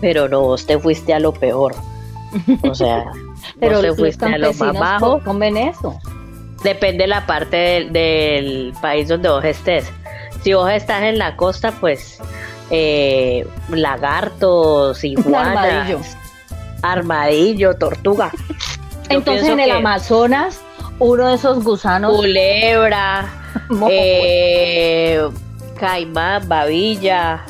pero 0.00 0.28
no, 0.28 0.40
vos 0.42 0.66
te 0.66 0.78
fuiste 0.78 1.14
a 1.14 1.20
lo 1.20 1.32
peor. 1.32 1.74
O 2.62 2.74
sea, 2.74 3.04
Pero 3.60 3.74
vos 3.76 3.82
te 3.82 3.94
fuiste 3.94 4.24
a 4.26 4.38
lo 4.38 4.52
más 4.54 4.72
bajo. 4.78 5.18
co- 5.18 5.24
comen 5.24 5.56
eso. 5.56 5.98
Depende 6.64 7.04
de 7.04 7.08
la 7.08 7.26
parte 7.26 7.56
del, 7.56 7.92
del 7.92 8.72
país 8.80 9.08
donde 9.08 9.28
vos 9.28 9.44
estés. 9.44 9.90
Si 10.42 10.52
vos 10.54 10.70
estás 10.70 11.02
en 11.02 11.18
la 11.18 11.36
costa, 11.36 11.72
pues 11.80 12.18
eh, 12.70 13.46
lagartos, 13.68 15.02
iguanas, 15.04 15.56
armadillo. 15.56 16.00
armadillo, 16.82 17.74
tortuga. 17.76 18.30
Yo 19.10 19.18
Entonces 19.18 19.48
en 19.48 19.60
el 19.60 19.70
Amazonas, 19.72 20.60
uno 20.98 21.28
de 21.28 21.34
esos 21.34 21.62
gusanos. 21.64 22.14
Culebra, 22.16 23.28
eh, 23.90 25.20
caimán, 25.82 26.48
babilla. 26.48 27.44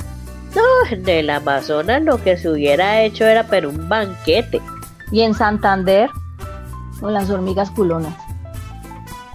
No, 0.55 0.63
en 0.91 1.07
el 1.07 1.29
Amazonas 1.29 2.03
lo 2.03 2.17
que 2.17 2.39
se 2.39 2.49
hubiera 2.49 3.03
hecho 3.03 3.27
era 3.27 3.45
pero 3.45 3.69
un 3.69 3.91
banquete. 3.91 4.59
Y 5.11 5.21
en 5.21 5.35
Santander, 5.35 6.09
con 6.99 7.13
las 7.13 7.29
hormigas 7.29 7.71
culonas. 7.71 8.15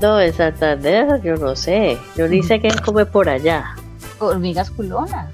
No, 0.02 0.20
en 0.20 0.34
Santander 0.34 1.22
yo 1.22 1.36
no 1.36 1.56
sé. 1.56 2.00
Yo 2.16 2.28
ni 2.28 2.42
sé 2.42 2.60
qué 2.60 2.70
come 2.84 3.06
por 3.06 3.30
allá. 3.30 3.76
Hormigas 4.18 4.72
culonas. 4.72 5.32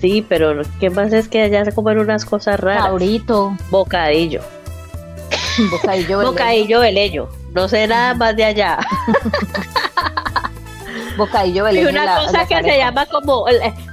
Sí, 0.00 0.26
pero 0.28 0.60
¿qué 0.80 0.90
más 0.90 1.12
es 1.12 1.28
que 1.28 1.42
allá 1.42 1.64
se 1.64 1.72
comen 1.72 2.00
unas 2.00 2.24
cosas 2.24 2.58
raras? 2.58 2.86
Cabrito, 2.86 3.56
Bocadillo. 3.70 4.40
bocadillo. 5.70 6.18
verde, 6.18 6.30
Bocadillo 6.30 6.80
veleño. 6.80 7.28
No 7.52 7.68
sé 7.68 7.86
nada 7.86 8.14
más 8.14 8.34
de 8.34 8.46
allá. 8.46 8.78
Bocadillo 11.20 11.68
Y 11.70 11.76
verde. 11.76 11.90
una 11.90 12.04
la- 12.04 12.24
cosa 12.24 12.46
que 12.46 12.62
se 12.62 12.76
llama 12.78 13.06
como, 13.06 13.44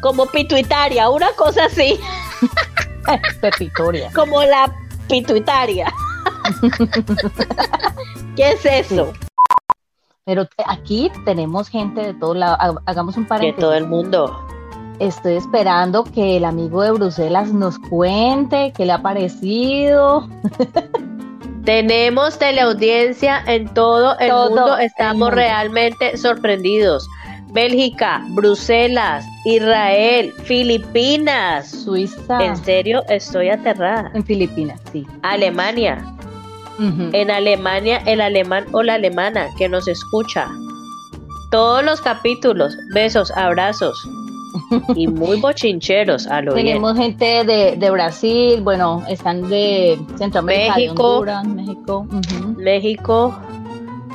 como 0.01 0.25
pituitaria, 0.25 1.10
una 1.10 1.29
cosa 1.38 1.65
así, 1.65 2.00
Pepitoria. 3.41 4.10
como 4.15 4.41
la 4.43 4.74
pituitaria. 5.07 5.93
¿Qué 8.36 8.51
es 8.51 8.65
eso? 8.65 9.13
Pero 10.25 10.46
aquí 10.67 11.12
tenemos 11.25 11.69
gente 11.69 12.01
de 12.01 12.13
todo 12.13 12.34
lado. 12.34 12.81
Hagamos 12.86 13.15
un 13.17 13.25
paréntesis. 13.25 13.55
De 13.55 13.62
todo 13.62 13.74
el 13.74 13.88
mundo. 13.88 14.46
Estoy 15.00 15.36
esperando 15.36 16.03
que 16.03 16.38
el 16.38 16.46
amigo 16.46 16.81
de 16.81 16.91
Bruselas 16.91 17.53
nos 17.53 17.77
cuente 17.79 18.74
qué 18.75 18.86
le 18.86 18.91
ha 18.93 19.01
parecido. 19.01 20.27
Tenemos 21.67 22.39
teleaudiencia 22.39 23.43
en 23.45 23.67
todo 23.74 24.17
el 24.19 24.31
mundo. 24.31 24.77
Estamos 24.77 25.33
realmente 25.33 26.15
sorprendidos. 26.15 27.09
Bélgica, 27.47 28.24
Bruselas, 28.29 29.25
Israel, 29.43 30.31
Filipinas, 30.45 31.69
Suiza. 31.69 32.41
En 32.41 32.55
serio, 32.55 33.03
estoy 33.09 33.50
aterrada. 33.50 34.09
En 34.13 34.24
Filipinas, 34.24 34.79
sí. 34.93 35.05
Alemania. 35.24 36.05
En 36.79 37.29
Alemania, 37.29 38.01
el 38.05 38.21
alemán 38.21 38.65
o 38.71 38.81
la 38.81 38.93
alemana 38.93 39.50
que 39.57 39.67
nos 39.67 39.89
escucha. 39.89 40.47
Todos 41.51 41.83
los 41.83 42.00
capítulos, 42.00 42.77
besos, 42.93 43.29
abrazos 43.31 44.07
y 44.95 45.07
muy 45.07 45.39
bochincheros 45.39 46.27
a 46.27 46.41
lo 46.41 46.53
Tenemos 46.53 46.97
gente 46.97 47.43
de, 47.43 47.89
Brasil, 47.91 48.61
bueno, 48.61 49.03
están 49.07 49.49
de 49.49 49.99
Centroamérica, 50.17 50.75
México, 50.75 51.25
México, 51.45 52.07
México 52.57 53.39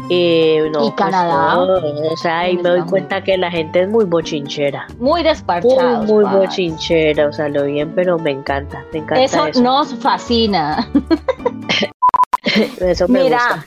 y, 0.08 0.58
no, 0.72 0.86
y 0.86 0.90
pues, 0.90 0.94
Canadá. 0.94 1.58
o 1.58 2.16
sea, 2.16 2.50
y 2.50 2.56
me 2.56 2.68
doy 2.68 2.82
cuenta 2.82 3.22
que 3.22 3.38
la 3.38 3.50
gente 3.50 3.82
es 3.82 3.88
muy 3.88 4.04
bochinchera. 4.04 4.86
Muy 4.98 5.22
desparchada. 5.22 6.02
Muy, 6.02 6.24
muy 6.24 6.24
bochinchera, 6.24 7.28
o 7.28 7.32
sea, 7.32 7.48
lo 7.48 7.64
bien, 7.64 7.92
pero 7.94 8.18
me 8.18 8.32
encanta, 8.32 8.84
me 8.92 8.98
encanta 8.98 9.22
eso. 9.22 9.46
Eso 9.46 9.62
nos 9.62 9.94
fascina. 9.94 10.88
eso 12.80 13.08
me 13.08 13.24
Mira, 13.24 13.64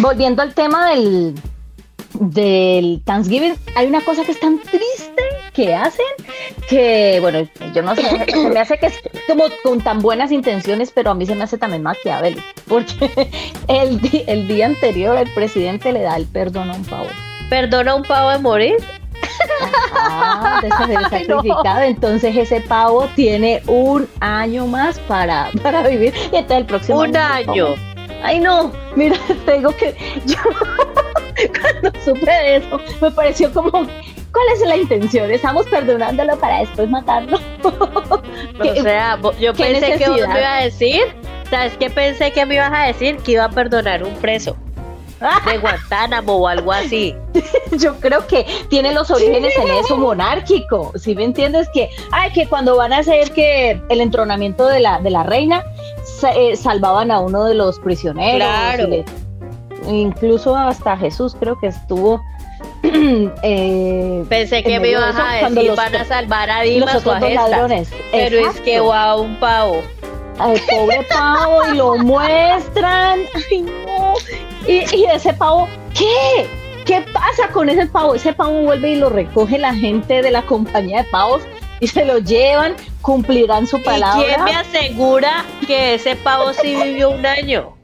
volviendo 0.00 0.42
al 0.42 0.52
tema 0.52 0.90
del, 0.90 1.34
del 2.18 3.02
Thanksgiving, 3.04 3.54
hay 3.74 3.86
una 3.86 4.00
cosa 4.02 4.24
que 4.24 4.32
es 4.32 4.40
tan 4.40 4.58
triste 4.58 5.22
que 5.52 5.74
hacen 5.74 6.06
que, 6.68 7.18
bueno, 7.20 7.46
yo 7.74 7.82
no 7.82 7.94
sé, 7.94 8.02
se 8.28 8.48
me 8.48 8.60
hace 8.60 8.78
que 8.78 8.86
es 8.86 9.02
como 9.26 9.44
con 9.62 9.80
tan 9.80 10.00
buenas 10.00 10.32
intenciones, 10.32 10.90
pero 10.92 11.10
a 11.10 11.14
mí 11.14 11.26
se 11.26 11.34
me 11.34 11.44
hace 11.44 11.58
también 11.58 11.82
maquiavélico, 11.82 12.42
porque 12.68 13.30
el, 13.68 14.00
el 14.26 14.48
día 14.48 14.66
anterior 14.66 15.16
el 15.16 15.30
presidente 15.34 15.92
le 15.92 16.02
da 16.02 16.16
el 16.16 16.26
perdón 16.26 16.70
a 16.70 16.74
un 16.74 16.84
pavo. 16.84 17.08
¿Perdona 17.50 17.92
a 17.92 17.94
un 17.96 18.02
pavo 18.02 18.30
de 18.30 18.38
morir? 18.38 18.76
Ah, 19.94 20.60
de 20.62 20.70
ser 20.70 21.02
sacrificado. 21.10 21.80
Entonces 21.80 22.36
ese 22.36 22.60
pavo 22.60 23.08
tiene 23.14 23.62
un 23.66 24.08
año 24.20 24.66
más 24.66 24.98
para, 25.00 25.50
para 25.62 25.86
vivir. 25.86 26.14
Y 26.32 26.36
este 26.36 26.56
el 26.56 26.66
próximo 26.66 27.00
Un 27.00 27.16
año. 27.16 27.74
Ay, 28.22 28.40
no. 28.40 28.72
Mira, 28.96 29.16
tengo 29.46 29.74
que. 29.76 29.94
Yo 30.26 30.36
cuando 31.60 32.00
supe 32.04 32.30
de 32.30 32.56
eso, 32.56 32.80
me 33.00 33.10
pareció 33.10 33.52
como, 33.52 33.86
¿cuál 34.32 34.44
es 34.54 34.60
la 34.66 34.76
intención? 34.76 35.30
Estamos 35.30 35.66
perdonándolo 35.66 36.36
para 36.38 36.60
después 36.60 36.88
matarlo. 36.88 37.38
o 37.62 38.82
sea, 38.82 39.18
yo 39.38 39.52
pensé 39.54 39.98
que 39.98 40.08
vos 40.08 40.18
me 40.18 40.24
ibas 40.24 40.60
a 40.60 40.64
decir, 40.64 41.02
¿sabes 41.50 41.76
qué 41.78 41.90
pensé 41.90 42.32
que 42.32 42.46
me 42.46 42.56
ibas 42.56 42.72
a 42.72 42.86
decir? 42.86 43.16
Que 43.18 43.32
iba 43.32 43.44
a 43.44 43.50
perdonar 43.50 44.02
un 44.02 44.14
preso 44.16 44.56
de 45.46 45.58
Guantánamo 45.60 46.34
o 46.34 46.48
algo 46.48 46.72
así. 46.72 47.14
Yo 47.72 47.94
creo 48.00 48.26
que 48.26 48.44
tiene 48.68 48.92
los 48.92 49.10
orígenes 49.10 49.54
en 49.56 49.70
eso 49.70 49.96
monárquico. 49.96 50.92
Si 50.96 51.14
me 51.14 51.24
entiendes 51.24 51.68
que, 51.72 51.88
ay, 52.10 52.32
que 52.32 52.46
cuando 52.46 52.76
van 52.76 52.92
a 52.92 52.98
hacer 52.98 53.30
que 53.32 53.80
el 53.88 54.00
entronamiento 54.00 54.66
de 54.66 54.80
la, 54.80 55.00
de 55.00 55.10
la 55.10 55.22
reina, 55.22 55.64
eh, 56.36 56.56
salvaban 56.56 57.10
a 57.10 57.20
uno 57.20 57.44
de 57.44 57.54
los 57.54 57.78
prisioneros. 57.78 58.48
Claro 58.48 59.04
incluso 59.88 60.56
hasta 60.56 60.96
Jesús 60.96 61.36
creo 61.38 61.58
que 61.58 61.68
estuvo 61.68 62.20
eh, 63.42 64.24
Pensé 64.28 64.62
que 64.62 64.80
me 64.80 64.90
ibas 64.90 65.16
a 65.16 65.48
decir 65.48 65.72
van 65.76 65.94
a 65.94 66.04
salvar 66.04 66.50
a 66.50 66.62
Dimas 66.62 67.06
o 67.06 67.12
a 67.12 67.20
ladrones. 67.20 67.90
Pero 68.10 68.50
es 68.50 68.60
que 68.60 68.80
wow, 68.80 69.22
un 69.22 69.36
pavo. 69.36 69.82
Al 70.38 70.58
pobre 70.68 71.06
pavo 71.08 71.60
y 71.72 71.76
lo 71.76 71.96
muestran. 71.98 73.20
Ay, 73.34 73.62
no. 73.62 74.14
Y, 74.66 74.96
y 74.96 75.04
ese 75.04 75.32
pavo, 75.34 75.68
¿qué? 75.94 76.46
¿Qué 76.84 77.04
pasa 77.12 77.48
con 77.52 77.68
ese 77.68 77.86
pavo? 77.86 78.14
Ese 78.14 78.32
pavo 78.32 78.62
vuelve 78.62 78.90
y 78.92 78.96
lo 78.96 79.10
recoge 79.10 79.58
la 79.58 79.74
gente 79.74 80.20
de 80.22 80.30
la 80.30 80.42
compañía 80.42 81.02
de 81.02 81.10
pavos 81.10 81.42
y 81.78 81.88
se 81.88 82.04
lo 82.04 82.18
llevan, 82.18 82.74
cumplirán 83.00 83.66
su 83.66 83.80
palabra. 83.82 84.22
¿Y 84.22 84.24
quién 84.24 84.44
me 84.44 84.54
asegura 84.54 85.44
que 85.66 85.94
ese 85.94 86.16
pavo 86.16 86.52
sí 86.52 86.76
vivió 86.76 87.10
un 87.10 87.26
año? 87.26 87.76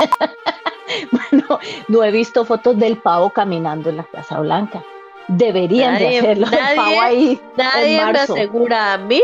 Bueno, 1.10 1.60
no 1.88 2.04
he 2.04 2.10
visto 2.10 2.44
fotos 2.44 2.78
del 2.78 2.98
pavo 2.98 3.30
caminando 3.30 3.90
en 3.90 3.98
la 3.98 4.04
Casa 4.04 4.40
Blanca. 4.40 4.82
Deberían 5.28 5.98
de 5.98 6.18
hacerlo. 6.18 6.46
Nadie, 6.50 6.76
pavo 6.76 7.00
ahí. 7.00 7.40
Nadie 7.56 8.04
me 8.04 8.18
asegura 8.18 8.92
a 8.92 8.98
mí 8.98 9.22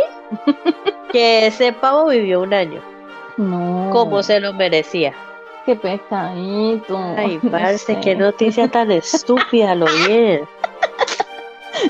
que 1.12 1.47
ese 1.47 1.73
pavo 1.73 2.09
vivió 2.09 2.40
un 2.40 2.55
año. 2.55 2.81
No. 3.37 3.90
Como 3.93 4.23
se 4.23 4.40
lo 4.40 4.52
merecía. 4.52 5.14
Qué 5.67 5.76
pecadito. 5.76 6.99
Ay, 7.17 7.38
parece 7.50 8.00
qué 8.00 8.14
noticia 8.14 8.69
tan 8.69 8.90
estúpida, 8.90 9.75
lo 9.75 9.87
bien. 10.07 10.49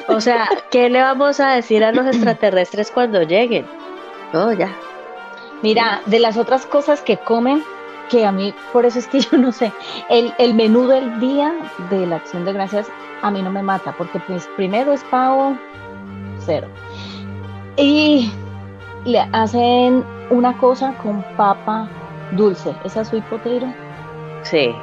O 0.08 0.20
sea, 0.20 0.48
¿qué 0.70 0.88
le 0.88 1.00
vamos 1.00 1.40
a 1.40 1.54
decir 1.54 1.84
a 1.84 1.92
los 1.92 2.06
extraterrestres 2.06 2.90
cuando 2.90 3.22
lleguen? 3.22 3.66
No, 4.32 4.52
ya. 4.52 4.70
Mira, 5.62 6.00
de 6.06 6.20
las 6.20 6.36
otras 6.36 6.66
cosas 6.66 7.02
que 7.02 7.16
comen, 7.16 7.62
que 8.10 8.26
a 8.26 8.32
mí, 8.32 8.52
por 8.72 8.84
eso 8.84 8.98
es 8.98 9.06
que 9.06 9.20
yo 9.30 9.38
no 9.38 9.52
sé, 9.52 9.72
el, 10.10 10.34
el 10.38 10.54
menú 10.54 10.86
del 10.86 11.18
día 11.20 11.54
de 11.88 12.06
la 12.06 12.16
acción 12.16 12.44
de 12.44 12.52
gracias 12.52 12.88
a 13.22 13.30
mí 13.30 13.42
no 13.42 13.50
me 13.50 13.62
mata, 13.62 13.94
porque 13.96 14.18
pues 14.20 14.48
primero 14.56 14.92
es 14.92 15.04
pavo, 15.04 15.56
cero. 16.38 16.66
Y 17.76 18.30
le 19.04 19.20
hacen 19.32 20.04
una 20.30 20.56
cosa 20.58 20.94
con 21.02 21.22
papa 21.36 21.88
dulce, 22.32 22.74
¿esa 22.84 23.02
es 23.02 23.08
su 23.08 23.16
hipotero? 23.16 23.72
Sí. 24.42 24.74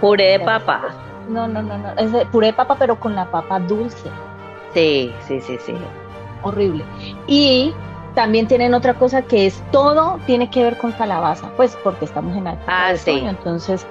puré 0.00 0.38
de 0.38 0.40
papa. 0.40 0.82
No, 1.28 1.46
no, 1.46 1.62
no, 1.62 1.78
no, 1.78 1.90
es 1.96 2.12
de 2.12 2.26
puré 2.26 2.48
de 2.48 2.52
papa, 2.54 2.76
pero 2.78 2.98
con 2.98 3.14
la 3.14 3.30
papa 3.30 3.60
dulce. 3.60 4.10
Sí, 4.74 5.12
sí, 5.26 5.40
sí, 5.40 5.58
sí. 5.64 5.74
Horrible. 6.42 6.84
Y 7.26 7.74
también 8.14 8.46
tienen 8.46 8.74
otra 8.74 8.94
cosa 8.94 9.22
que 9.22 9.46
es 9.46 9.62
todo 9.70 10.18
tiene 10.26 10.50
que 10.50 10.62
ver 10.62 10.78
con 10.78 10.92
calabaza, 10.92 11.50
pues 11.56 11.76
porque 11.82 12.04
estamos 12.04 12.36
en 12.36 12.44
la 12.44 12.58
ah, 12.66 12.96
sí. 12.96 13.22
entonces 13.24 13.86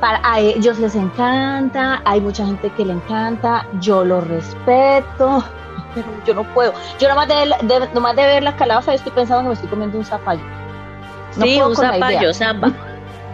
para 0.00 0.20
a 0.24 0.40
ellos 0.40 0.78
les 0.78 0.94
encanta, 0.94 2.00
hay 2.04 2.20
mucha 2.20 2.44
gente 2.46 2.70
que 2.70 2.84
le 2.84 2.94
encanta, 2.94 3.66
yo 3.80 4.02
lo 4.04 4.22
respeto, 4.22 5.44
pero 5.94 6.06
yo 6.26 6.34
no 6.34 6.54
puedo. 6.54 6.72
Yo 6.98 7.08
nomás 7.08 7.28
de, 7.28 7.34
de, 7.66 7.80
de 7.80 8.26
ver 8.26 8.42
la 8.42 8.56
calabaza 8.56 8.94
estoy 8.94 9.12
pensando 9.12 9.42
que 9.42 9.48
me 9.48 9.54
estoy 9.54 9.68
comiendo 9.68 9.98
un 9.98 10.04
zapallo. 10.04 10.42
sí, 11.32 11.60
un 11.60 11.76
zapallo, 11.76 12.32
samba. 12.32 12.72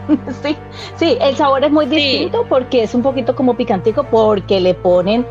sí, 0.43 0.57
sí, 0.97 1.17
el 1.21 1.37
sabor 1.37 1.65
es 1.65 1.71
muy 1.71 1.87
distinto 1.87 2.45
porque 2.49 2.83
es 2.83 2.95
un 2.95 3.03
poquito 3.03 3.35
como 3.35 3.57
picantico 3.57 4.05
porque 4.05 4.61
le 4.61 4.75
ponen 4.75 5.27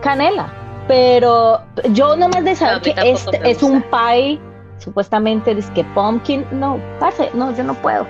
canela. 0.00 0.52
Pero 0.88 1.60
yo 1.90 2.16
nomás 2.16 2.42
de 2.44 2.56
saber 2.56 2.80
que 2.80 2.94
es, 2.96 3.26
es 3.44 3.62
un 3.62 3.82
pie, 3.82 4.40
supuestamente 4.78 5.54
dice 5.54 5.70
que 5.74 5.84
pumpkin, 5.84 6.46
no, 6.50 6.80
parce, 6.98 7.30
no, 7.34 7.54
yo 7.54 7.62
no 7.62 7.74
puedo. 7.74 8.06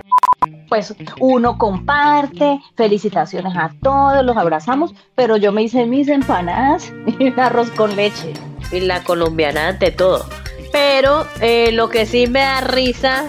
Pues 0.68 0.94
uno 1.18 1.58
comparte, 1.58 2.60
felicitaciones 2.76 3.56
a 3.56 3.72
todos, 3.82 4.24
los 4.24 4.36
abrazamos, 4.36 4.94
pero 5.16 5.36
yo 5.36 5.50
me 5.50 5.62
hice 5.62 5.86
mis 5.86 6.08
empanadas 6.08 6.92
y 7.18 7.28
un 7.28 7.40
arroz 7.40 7.70
con 7.72 7.96
leche. 7.96 8.32
Y 8.70 8.80
la 8.80 9.02
colombiana 9.02 9.68
ante 9.68 9.90
todo. 9.90 10.26
Pero 10.70 11.26
eh, 11.40 11.72
lo 11.72 11.88
que 11.88 12.06
sí 12.06 12.26
me 12.28 12.40
da 12.40 12.60
risa 12.60 13.24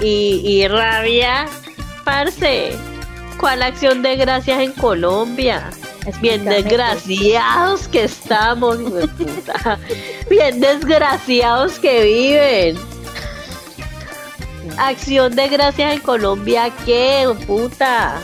y, 0.00 0.40
y 0.42 0.66
rabia, 0.66 1.46
parce, 2.04 2.72
¿cuál 3.38 3.62
acción 3.62 4.02
de 4.02 4.16
gracias 4.16 4.60
en 4.60 4.72
Colombia? 4.72 5.70
Bien 6.20 6.44
desgraciados 6.44 7.88
que 7.88 8.04
estamos, 8.04 8.76
puta. 8.76 9.78
Bien 10.30 10.60
desgraciados 10.60 11.78
que 11.78 12.04
viven. 12.04 12.76
Acción 14.78 15.34
de 15.36 15.48
gracias 15.48 15.94
en 15.94 16.00
Colombia, 16.00 16.70
¿qué, 16.84 17.28
puta? 17.46 18.20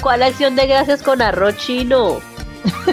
¿Cuál 0.00 0.22
acción 0.22 0.56
de 0.56 0.66
gracias 0.66 1.02
con 1.02 1.20
arroz 1.20 1.56
chino? 1.56 2.20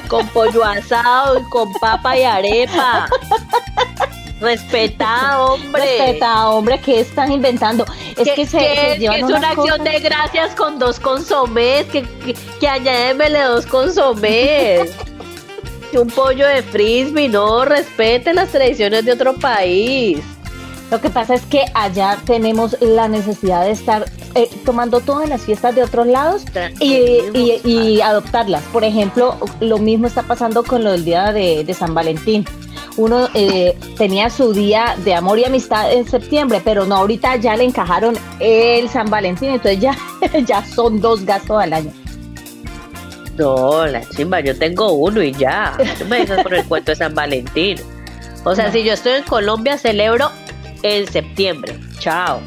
Con 0.07 0.27
pollo 0.29 0.63
asado 0.63 1.39
y 1.39 1.43
con 1.49 1.71
papa 1.79 2.17
y 2.17 2.23
arepa. 2.23 3.07
Respeta, 4.39 5.41
hombre. 5.43 5.81
Respeta, 5.81 6.49
hombre, 6.49 6.79
¿qué 6.79 7.01
están 7.01 7.31
inventando? 7.31 7.85
Es 8.17 8.29
que, 8.31 8.45
se, 8.45 8.93
es 8.93 9.23
una 9.23 9.49
acción 9.51 9.83
de 9.83 9.99
gracias 9.99 10.55
con 10.55 10.79
dos 10.79 10.99
consomés, 10.99 11.85
que, 11.87 12.03
que, 12.03 12.33
que 12.59 13.43
dos 13.47 13.65
consomés. 13.65 14.91
Un 15.91 16.07
pollo 16.07 16.45
de 16.47 16.61
frisbee, 16.61 17.27
no, 17.29 17.65
respete 17.65 18.31
las 18.33 18.49
tradiciones 18.49 19.05
de 19.05 19.13
otro 19.13 19.33
país. 19.35 20.19
Lo 20.91 21.01
que 21.01 21.09
pasa 21.09 21.33
es 21.35 21.41
que 21.45 21.65
allá 21.73 22.17
tenemos 22.25 22.75
la 22.79 23.07
necesidad 23.07 23.63
de 23.63 23.71
estar 23.71 24.05
eh, 24.35 24.49
tomando 24.65 24.99
todas 25.01 25.27
las 25.29 25.41
fiestas 25.41 25.73
de 25.75 25.83
otros 25.83 26.05
lados 26.07 26.43
y, 26.79 26.93
y- 27.33 27.61
y 27.63 28.01
adoptarlas. 28.01 28.61
Por 28.71 28.83
ejemplo, 28.83 29.35
lo 29.59 29.77
mismo 29.79 30.05
está 30.07 30.21
pasando 30.23 30.63
con 30.63 30.83
lo 30.83 30.91
del 30.91 31.05
día 31.05 31.31
de, 31.31 31.63
de 31.63 31.73
San 31.73 31.93
Valentín. 31.95 32.45
Uno 32.99 33.29
eh, 33.33 33.77
tenía 33.97 34.29
su 34.29 34.51
día 34.51 34.95
de 35.05 35.15
amor 35.15 35.39
y 35.39 35.45
amistad 35.45 35.89
en 35.93 36.05
septiembre, 36.05 36.61
pero 36.65 36.85
no, 36.85 36.97
ahorita 36.97 37.37
ya 37.37 37.55
le 37.55 37.63
encajaron 37.63 38.17
el 38.41 38.89
San 38.89 39.09
Valentín, 39.09 39.51
entonces 39.51 39.79
ya, 39.79 39.97
ya 40.45 40.65
son 40.65 40.99
dos 40.99 41.23
gastos 41.25 41.63
al 41.63 41.71
año. 41.71 41.93
No, 43.37 43.85
la 43.87 44.01
chimba, 44.09 44.41
yo 44.41 44.57
tengo 44.57 44.91
uno 44.91 45.23
y 45.23 45.31
ya. 45.31 45.77
No 45.99 46.05
me 46.07 46.19
dejas 46.19 46.43
por 46.43 46.53
el 46.53 46.65
cuento 46.65 46.91
de 46.91 46.97
San 46.97 47.15
Valentín. 47.15 47.79
O 48.43 48.53
sea, 48.53 48.67
No. 48.67 48.73
si 48.73 48.83
yo 48.83 48.91
estoy 48.93 49.13
en 49.13 49.23
Colombia, 49.23 49.77
celebro 49.77 50.29
en 50.83 51.07
septiembre. 51.07 51.79
Chao. 51.99 52.41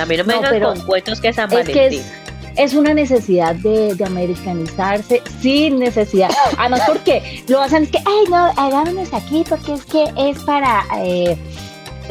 A 0.00 0.06
mí 0.06 0.16
no 0.16 0.22
me 0.24 0.34
No, 0.36 0.42
vengan 0.42 0.60
con 0.60 0.80
cuentos 0.86 1.20
que 1.20 1.32
San 1.32 1.52
Es 1.52 1.66
que 1.66 1.74
Valentín. 1.74 2.00
es, 2.00 2.12
es 2.58 2.74
una 2.74 2.92
necesidad 2.92 3.54
de, 3.54 3.94
de 3.94 4.04
americanizarse 4.04 5.22
sin 5.40 5.78
necesidad. 5.78 6.28
Además, 6.58 6.82
porque 6.86 7.42
lo 7.46 7.60
hacen 7.60 7.84
es 7.84 7.90
que, 7.90 7.98
ay, 7.98 8.28
no, 8.28 8.36
hagámonos 8.56 9.14
aquí 9.14 9.44
porque 9.48 9.74
es 9.74 9.84
que 9.84 10.04
es 10.16 10.38
para 10.40 10.84
eh, 10.98 11.38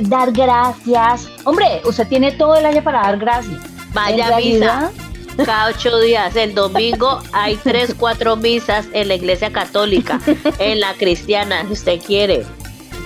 dar 0.04 0.32
gracias. 0.32 1.27
Hombre, 1.44 1.82
usted 1.84 2.08
tiene 2.08 2.32
todo 2.32 2.56
el 2.56 2.66
año 2.66 2.82
para 2.82 3.01
dar 3.01 3.18
gracias. 3.18 3.60
Vaya 3.94 4.38
misa. 4.38 4.89
Cada 5.46 5.68
ocho 5.68 6.00
días. 6.00 6.36
El 6.36 6.56
domingo 6.56 7.20
hay 7.34 7.58
tres, 7.58 7.94
cuatro 7.96 8.38
misas 8.38 8.88
en 8.94 9.10
la 9.10 9.16
iglesia 9.16 9.51
católica, 9.51 10.20
en 10.60 10.80
la 10.80 10.94
cristiana, 10.94 11.63
si 11.68 11.74
usted 11.74 12.01
quiere. 12.01 12.44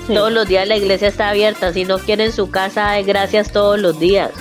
sí. 0.08 0.14
Todos 0.14 0.32
los 0.32 0.48
días 0.48 0.68
la 0.68 0.78
iglesia 0.78 1.08
está 1.08 1.30
abierta. 1.30 1.74
Si 1.74 1.86
no 1.86 1.98
quiere 1.98 2.26
en 2.26 2.32
su 2.32 2.52
casa, 2.52 2.92
hay 2.92 3.04
gracias 3.04 3.52
todos 3.52 3.80
los 3.80 4.00
días. 4.00 4.32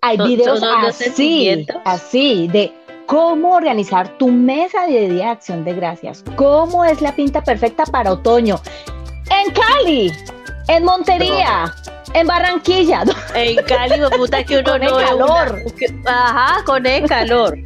Hay 0.00 0.16
son- 0.16 0.28
videos 0.28 0.60
son 0.60 0.84
así, 0.84 1.66
así, 1.84 2.48
de 2.48 2.72
cómo 3.06 3.54
organizar 3.54 4.16
tu 4.18 4.28
mesa 4.28 4.86
de 4.86 5.08
Día 5.08 5.24
de 5.24 5.30
Acción 5.30 5.64
de 5.64 5.74
Gracias. 5.74 6.24
¿Cómo 6.36 6.84
es 6.84 7.00
la 7.00 7.12
pinta 7.14 7.42
perfecta 7.42 7.84
para 7.84 8.12
otoño? 8.12 8.60
En 9.30 9.52
Cali, 9.52 10.12
en 10.68 10.84
Montería, 10.84 11.74
en 12.14 12.26
Barranquilla. 12.26 13.02
En 13.34 13.56
Cali, 13.64 14.00
me 14.00 14.08
puta 14.10 14.42
que 14.44 14.58
uno 14.58 14.70
Con 14.72 14.82
el 14.82 14.90
no 14.90 14.96
ve 14.96 15.04
calor. 15.04 15.62
una- 15.64 15.74
que- 15.76 15.94
ajá, 16.06 16.64
con 16.64 16.86
el 16.86 17.08
calor. 17.08 17.58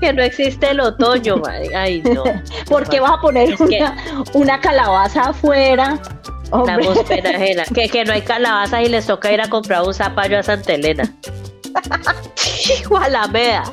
que 0.00 0.12
no 0.12 0.22
existe 0.22 0.70
el 0.70 0.80
otoño, 0.80 1.36
madre. 1.44 1.74
Ay, 1.74 2.02
no. 2.02 2.24
¿Por 2.68 2.88
qué 2.88 2.98
vas 3.00 3.12
a 3.12 3.20
poner 3.20 3.56
que- 3.56 3.64
una, 3.64 3.96
una 4.34 4.60
calabaza 4.60 5.28
afuera? 5.30 5.98
Hombre, 6.50 6.76
Damos 6.86 6.98
pena 7.04 7.30
ajena. 7.30 7.64
Que, 7.74 7.88
que 7.88 8.04
no 8.04 8.12
hay 8.12 8.22
calabazas 8.22 8.82
y 8.82 8.88
les 8.88 9.06
toca 9.06 9.32
ir 9.32 9.40
a 9.40 9.48
comprar 9.48 9.82
un 9.82 9.92
zapallo 9.94 10.38
a 10.38 10.42
Santa 10.42 10.74
Elena. 10.74 11.12
Hijo 12.80 12.96
Alameda. 12.96 13.64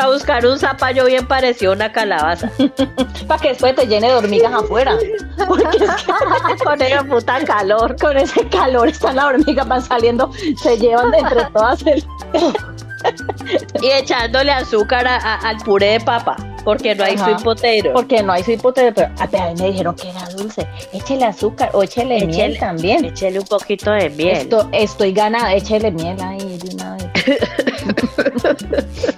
A 0.00 0.08
buscar 0.08 0.44
un 0.46 0.58
zapallo 0.58 1.04
bien 1.06 1.26
parecido 1.26 1.72
a 1.72 1.74
una 1.76 1.92
calabaza. 1.92 2.50
para 3.26 3.40
que 3.40 3.48
después 3.50 3.74
te 3.76 3.86
llene 3.86 4.08
de 4.08 4.14
hormigas 4.14 4.52
afuera. 4.52 4.96
Porque 5.46 5.64
es 5.64 5.76
que 6.56 6.64
Con 6.64 6.82
esa 6.82 7.04
puta 7.04 7.44
calor. 7.44 7.96
con 8.00 8.16
ese 8.16 8.46
calor 8.48 8.88
están 8.88 9.16
las 9.16 9.26
hormigas, 9.26 9.66
van 9.68 9.82
saliendo, 9.82 10.30
se 10.62 10.76
llevan 10.78 11.10
de 11.10 11.18
entre 11.18 11.44
todas 11.46 11.86
el... 11.86 12.04
Y 13.82 13.90
echándole 13.90 14.52
azúcar 14.52 15.06
a- 15.06 15.16
a- 15.16 15.48
al 15.48 15.56
puré 15.58 15.92
de 15.92 16.00
papa. 16.00 16.36
Porque 16.64 16.94
no 16.94 17.04
hay 17.04 17.14
Ajá. 17.14 17.36
potato. 17.38 17.92
Porque 17.92 18.22
no 18.22 18.32
hay 18.32 18.42
su 18.42 18.52
hipótesis, 18.52 18.92
pero 18.94 19.08
a 19.18 19.26
mí 19.26 19.60
me 19.60 19.70
dijeron 19.70 19.94
que 19.96 20.10
era 20.10 20.28
dulce. 20.30 20.66
Échele 20.92 21.24
azúcar 21.24 21.70
o 21.72 21.82
échele 21.82 22.26
miel 22.26 22.58
también. 22.58 23.04
Échele 23.04 23.38
un 23.40 23.46
poquito 23.46 23.90
de 23.90 24.10
miel. 24.10 24.36
Esto, 24.36 24.68
estoy 24.72 25.12
ganada, 25.12 25.54
échele 25.54 25.90
miel 25.90 26.20
ahí 26.20 26.58
de 26.58 26.74
una 26.74 26.96
vez. 26.96 27.06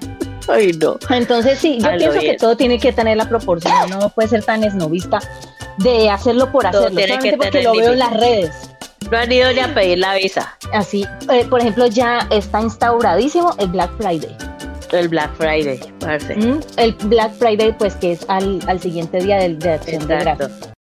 Ay, 0.49 0.73
no. 0.73 0.99
Entonces 1.11 1.59
sí, 1.59 1.79
yo 1.81 1.89
A 1.89 1.97
pienso 1.97 2.19
que 2.19 2.37
todo 2.37 2.57
tiene 2.57 2.79
que 2.79 2.93
tener 2.93 3.17
la 3.17 3.29
proporción, 3.29 3.73
no 3.91 4.09
puede 4.11 4.29
ser 4.29 4.45
tan 4.45 4.65
esnovista 4.65 5.21
de 5.79 6.11
hacerlo 6.11 6.51
por 6.51 6.71
Todo 6.71 6.87
hacerlo, 6.87 6.97
tiene 6.97 7.19
que 7.19 7.37
porque 7.37 7.63
lo 7.63 7.73
veo 7.73 7.93
en 7.93 7.99
las 7.99 8.13
redes. 8.13 8.71
No 9.11 9.19
han 9.19 9.31
ido 9.31 9.53
ni 9.53 9.61
a 9.61 9.75
pedir 9.75 9.99
la 9.99 10.15
visa. 10.15 10.57
Así, 10.73 11.07
eh, 11.31 11.45
por 11.49 11.61
ejemplo, 11.61 11.87
ya 11.87 12.27
está 12.31 12.63
instauradísimo 12.63 13.55
el 13.59 13.69
Black 13.69 13.91
Friday. 13.99 14.37
El 14.93 15.09
Black 15.09 15.35
Friday, 15.37 15.81
parce. 16.01 16.33
¿m? 16.35 16.61
El 16.77 16.93
Black 17.05 17.33
Friday, 17.33 17.75
pues 17.79 17.95
que 17.97 18.13
es 18.13 18.25
al, 18.29 18.61
al 18.67 18.79
siguiente 18.81 19.19
día 19.21 19.37
del, 19.39 19.59
de 19.59 19.71
acción 19.73 20.07
de 20.07 20.15
Exacto. 20.15 20.45
gracias. 20.49 20.73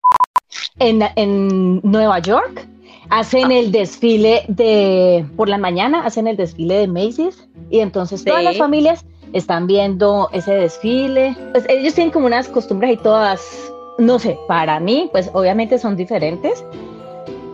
En, 0.78 1.02
en 1.16 1.80
Nueva 1.82 2.18
York 2.18 2.66
hacen 3.10 3.50
el 3.52 3.72
desfile 3.72 4.44
de, 4.48 5.24
por 5.36 5.48
la 5.48 5.58
mañana 5.58 6.04
hacen 6.04 6.26
el 6.26 6.36
desfile 6.36 6.74
de 6.78 6.88
Macy's 6.88 7.46
y 7.70 7.80
entonces 7.80 8.24
todas 8.24 8.40
Sí. 8.40 8.44
las 8.46 8.58
familias 8.58 9.04
están 9.32 9.66
viendo 9.66 10.28
ese 10.32 10.52
desfile. 10.54 11.34
Pues 11.52 11.64
ellos 11.68 11.94
tienen 11.94 12.10
como 12.10 12.26
unas 12.26 12.48
costumbres 12.48 12.92
y 12.92 12.96
todas, 12.96 13.40
no 13.98 14.18
sé, 14.18 14.38
para 14.48 14.78
mí, 14.80 15.08
pues 15.12 15.30
obviamente 15.32 15.78
son 15.78 15.96
diferentes. 15.96 16.64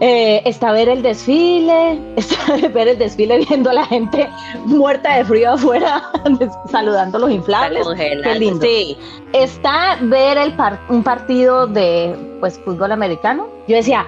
Eh, 0.00 0.42
está 0.44 0.70
ver 0.70 0.88
el 0.88 1.02
desfile, 1.02 1.98
está 2.16 2.68
ver 2.68 2.86
el 2.88 2.98
desfile 2.98 3.38
viendo 3.48 3.70
a 3.70 3.72
la 3.74 3.84
gente 3.86 4.28
muerta 4.64 5.16
de 5.16 5.24
frío 5.24 5.52
afuera, 5.54 6.02
saludando 6.70 7.18
los 7.18 7.30
inflables. 7.32 7.84
Qué 7.96 8.34
lindo. 8.38 8.60
Sí. 8.64 8.96
Está 9.32 9.98
ver 10.00 10.38
el 10.38 10.52
par- 10.54 10.78
un 10.88 11.02
partido 11.02 11.66
de 11.66 12.16
pues 12.40 12.60
fútbol 12.64 12.92
americano. 12.92 13.48
Yo 13.66 13.74
decía, 13.76 14.06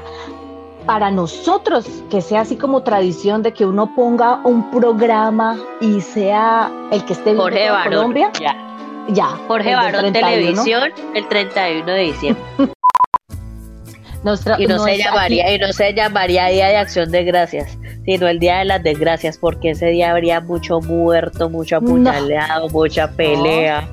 para 0.86 1.10
nosotros 1.10 1.86
que 2.08 2.20
sea 2.22 2.42
así 2.42 2.56
como 2.56 2.82
tradición 2.82 3.42
de 3.42 3.52
que 3.52 3.66
uno 3.66 3.92
ponga 3.94 4.40
un 4.44 4.70
programa 4.70 5.58
y 5.80 6.00
sea 6.00 6.70
el 6.92 7.04
que 7.04 7.12
esté 7.14 7.24
viendo 7.32 7.42
Jorge 7.42 7.68
Barón. 7.68 7.92
Colombia, 7.92 8.30
Ya. 8.40 8.56
ya. 9.08 9.26
Jorge 9.48 9.74
Barón 9.74 10.12
31. 10.12 10.62
Televisión 10.62 10.82
el 11.14 11.28
31 11.28 11.84
de 11.92 11.98
diciembre. 12.00 12.44
Y 14.58 14.66
no, 14.66 14.78
se 14.78 14.98
llamaría, 14.98 15.54
y 15.54 15.58
no 15.58 15.72
se 15.72 15.94
llamaría 15.94 16.46
Día 16.46 16.68
de 16.68 16.76
Acción 16.76 17.10
de 17.10 17.24
Gracias, 17.24 17.78
sino 18.04 18.28
el 18.28 18.38
Día 18.38 18.58
de 18.58 18.66
las 18.66 18.82
Desgracias, 18.82 19.38
porque 19.38 19.70
ese 19.70 19.86
día 19.86 20.10
habría 20.10 20.40
mucho 20.40 20.80
muerto, 20.80 21.48
mucho 21.48 21.78
apuñaleado, 21.78 22.68
mucha 22.68 23.10
pelea. 23.10 23.88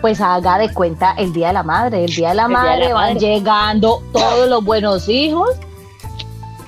pues 0.00 0.20
haga 0.20 0.58
de 0.58 0.72
cuenta 0.72 1.14
el 1.16 1.32
Día 1.32 1.48
de 1.48 1.52
la 1.54 1.62
Madre. 1.62 2.04
El 2.04 2.12
Día 2.12 2.30
de 2.30 2.34
la 2.34 2.44
El 2.44 2.48
Día 2.48 2.58
de 2.58 2.64
Madre 2.64 2.92
van 2.92 3.18
llegando 3.18 4.02
todos 4.12 4.48
los 4.48 4.64
buenos 4.64 5.08
hijos. 5.08 5.50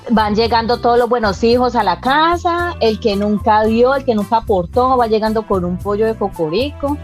Van 0.09 0.33
llegando 0.33 0.79
todos 0.79 0.97
los 0.97 1.09
buenos 1.09 1.43
hijos 1.43 1.75
a 1.75 1.83
la 1.83 1.99
casa, 1.99 2.75
el 2.79 2.99
que 2.99 3.15
nunca 3.15 3.63
dio, 3.63 3.93
el 3.93 4.03
que 4.03 4.15
nunca 4.15 4.37
aportó, 4.37 4.97
va 4.97 5.07
llegando 5.07 5.45
con 5.45 5.63
un 5.63 5.77
pollo 5.77 6.05
de 6.05 6.15
cocorico, 6.15 6.97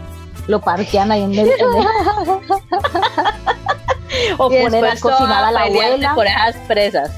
lo 0.46 0.60
parquean 0.60 1.12
ahí 1.12 1.22
en 1.22 1.30
medio. 1.30 1.52
o 4.38 4.52
Y 4.52 4.62
ponen 4.62 4.84
a 4.84 4.96
cocinar 4.98 5.44
a 5.44 5.50
la 5.52 5.62
abuela. 5.62 6.14
por 6.14 6.26
esas 6.26 6.56
presas. 6.66 7.10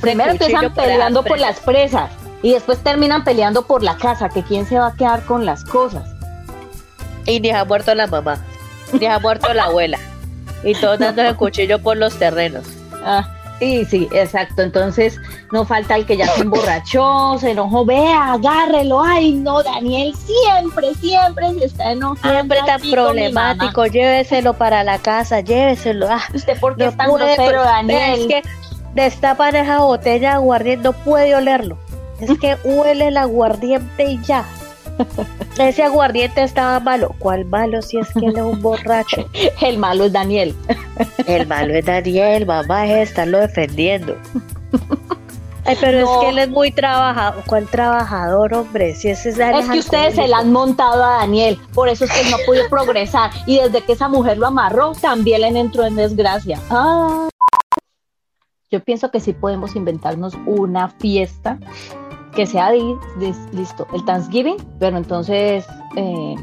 Primero 0.00 0.32
empiezan 0.32 0.72
peleando 0.74 1.22
por 1.22 1.38
las 1.38 1.60
presas 1.60 2.10
y 2.42 2.52
después 2.52 2.78
terminan 2.82 3.24
peleando 3.24 3.66
por 3.66 3.82
la 3.82 3.96
casa, 3.96 4.28
que 4.28 4.42
quién 4.42 4.66
se 4.66 4.78
va 4.78 4.88
a 4.88 4.94
quedar 4.94 5.24
con 5.24 5.46
las 5.46 5.64
cosas. 5.64 6.08
Y 7.26 7.40
ni 7.40 7.50
ha 7.50 7.64
muerto 7.64 7.94
la 7.94 8.06
mamá, 8.06 8.38
ni 8.92 9.06
ha 9.06 9.18
muerto 9.18 9.52
la 9.54 9.64
abuela. 9.64 9.98
Y 10.62 10.74
todos 10.74 10.98
dándose 11.00 11.34
cuchillo 11.34 11.78
por 11.78 11.96
los 11.96 12.18
terrenos. 12.18 12.64
Ah, 13.04 13.28
sí, 13.58 13.84
sí, 13.84 14.08
exacto. 14.12 14.62
Entonces, 14.62 15.20
no 15.52 15.64
falta 15.64 15.96
el 15.96 16.06
que 16.06 16.16
ya 16.16 16.26
se 16.28 16.42
emborrachó, 16.42 17.36
se 17.38 17.50
enojó, 17.50 17.84
vea, 17.84 18.32
agárrelo. 18.32 19.02
Ay, 19.02 19.32
no, 19.32 19.62
Daniel 19.62 20.14
siempre, 20.14 20.94
siempre 20.94 21.52
se 21.54 21.64
está 21.66 21.92
enojando. 21.92 22.28
Siempre 22.28 22.58
tan 22.66 22.80
problemático, 22.90 23.86
lléveselo 23.86 24.54
para 24.54 24.84
la 24.84 24.98
casa, 24.98 25.40
lléveselo. 25.40 26.08
Ah. 26.10 26.22
¿Usted 26.32 26.58
por 26.58 26.76
qué 26.76 26.84
no 26.84 26.90
es 26.90 26.96
tan 26.96 27.10
puede, 27.10 27.34
grosero, 27.36 27.62
Daniel? 27.62 28.20
Es 28.20 28.26
que 28.26 28.42
destapan 28.94 29.56
esa 29.56 29.80
botella 29.80 30.30
de 30.30 30.34
aguardiente, 30.34 30.84
no 30.84 30.92
puede 30.92 31.34
olerlo. 31.34 31.78
Es 32.20 32.38
que 32.40 32.56
huele 32.64 33.08
el 33.08 33.16
aguardiente 33.16 34.04
y 34.04 34.22
ya. 34.22 34.44
Ese 35.58 35.82
aguardiente 35.82 36.42
estaba 36.42 36.80
malo. 36.80 37.14
¿Cuál 37.18 37.44
malo 37.44 37.80
si 37.82 37.98
es 37.98 38.08
que 38.12 38.26
él 38.26 38.36
es 38.36 38.42
un 38.42 38.60
borracho? 38.60 39.28
El 39.60 39.78
malo 39.78 40.04
es 40.04 40.12
Daniel. 40.12 40.54
El 41.26 41.46
malo 41.46 41.74
es 41.74 41.84
Daniel, 41.84 42.46
mamá, 42.46 42.86
es 42.86 43.10
estarlo 43.10 43.38
defendiendo. 43.38 44.16
Ay, 45.66 45.76
pero 45.80 46.00
No. 46.00 46.12
es 46.14 46.20
que 46.20 46.28
él 46.30 46.38
es 46.38 46.48
muy 46.50 46.72
trabajador. 46.72 47.42
¿Cuál 47.46 47.66
trabajador, 47.66 48.52
hombre? 48.54 48.94
Si 48.94 49.08
ese 49.08 49.30
es, 49.30 49.38
Es 49.38 49.68
que 49.70 49.78
ustedes 49.78 50.14
se 50.14 50.28
la 50.28 50.38
han 50.38 50.52
montado 50.52 51.02
a 51.02 51.18
Daniel, 51.20 51.58
por 51.72 51.88
eso 51.88 52.04
es 52.04 52.12
que 52.12 52.20
él 52.20 52.30
no 52.30 52.36
ha 52.36 52.46
podido 52.46 52.68
progresar. 52.68 53.30
Y 53.46 53.58
desde 53.60 53.80
que 53.80 53.92
esa 53.92 54.08
mujer 54.08 54.36
lo 54.36 54.46
amarró, 54.48 54.92
también 54.92 55.40
le 55.40 55.48
entró 55.58 55.84
en 55.84 55.96
desgracia. 55.96 56.60
Ah. 56.68 57.28
Yo 58.70 58.80
pienso 58.80 59.10
que 59.10 59.20
sí 59.20 59.32
podemos 59.32 59.76
inventarnos 59.76 60.34
una 60.46 60.88
fiesta 60.88 61.58
que 62.34 62.46
sea 62.46 62.72
dis- 62.72 63.50
listo, 63.52 63.86
el 63.94 64.04
Thanksgiving, 64.04 64.56
pero 64.78 64.96
entonces 64.96 65.64
eh, 65.96 66.34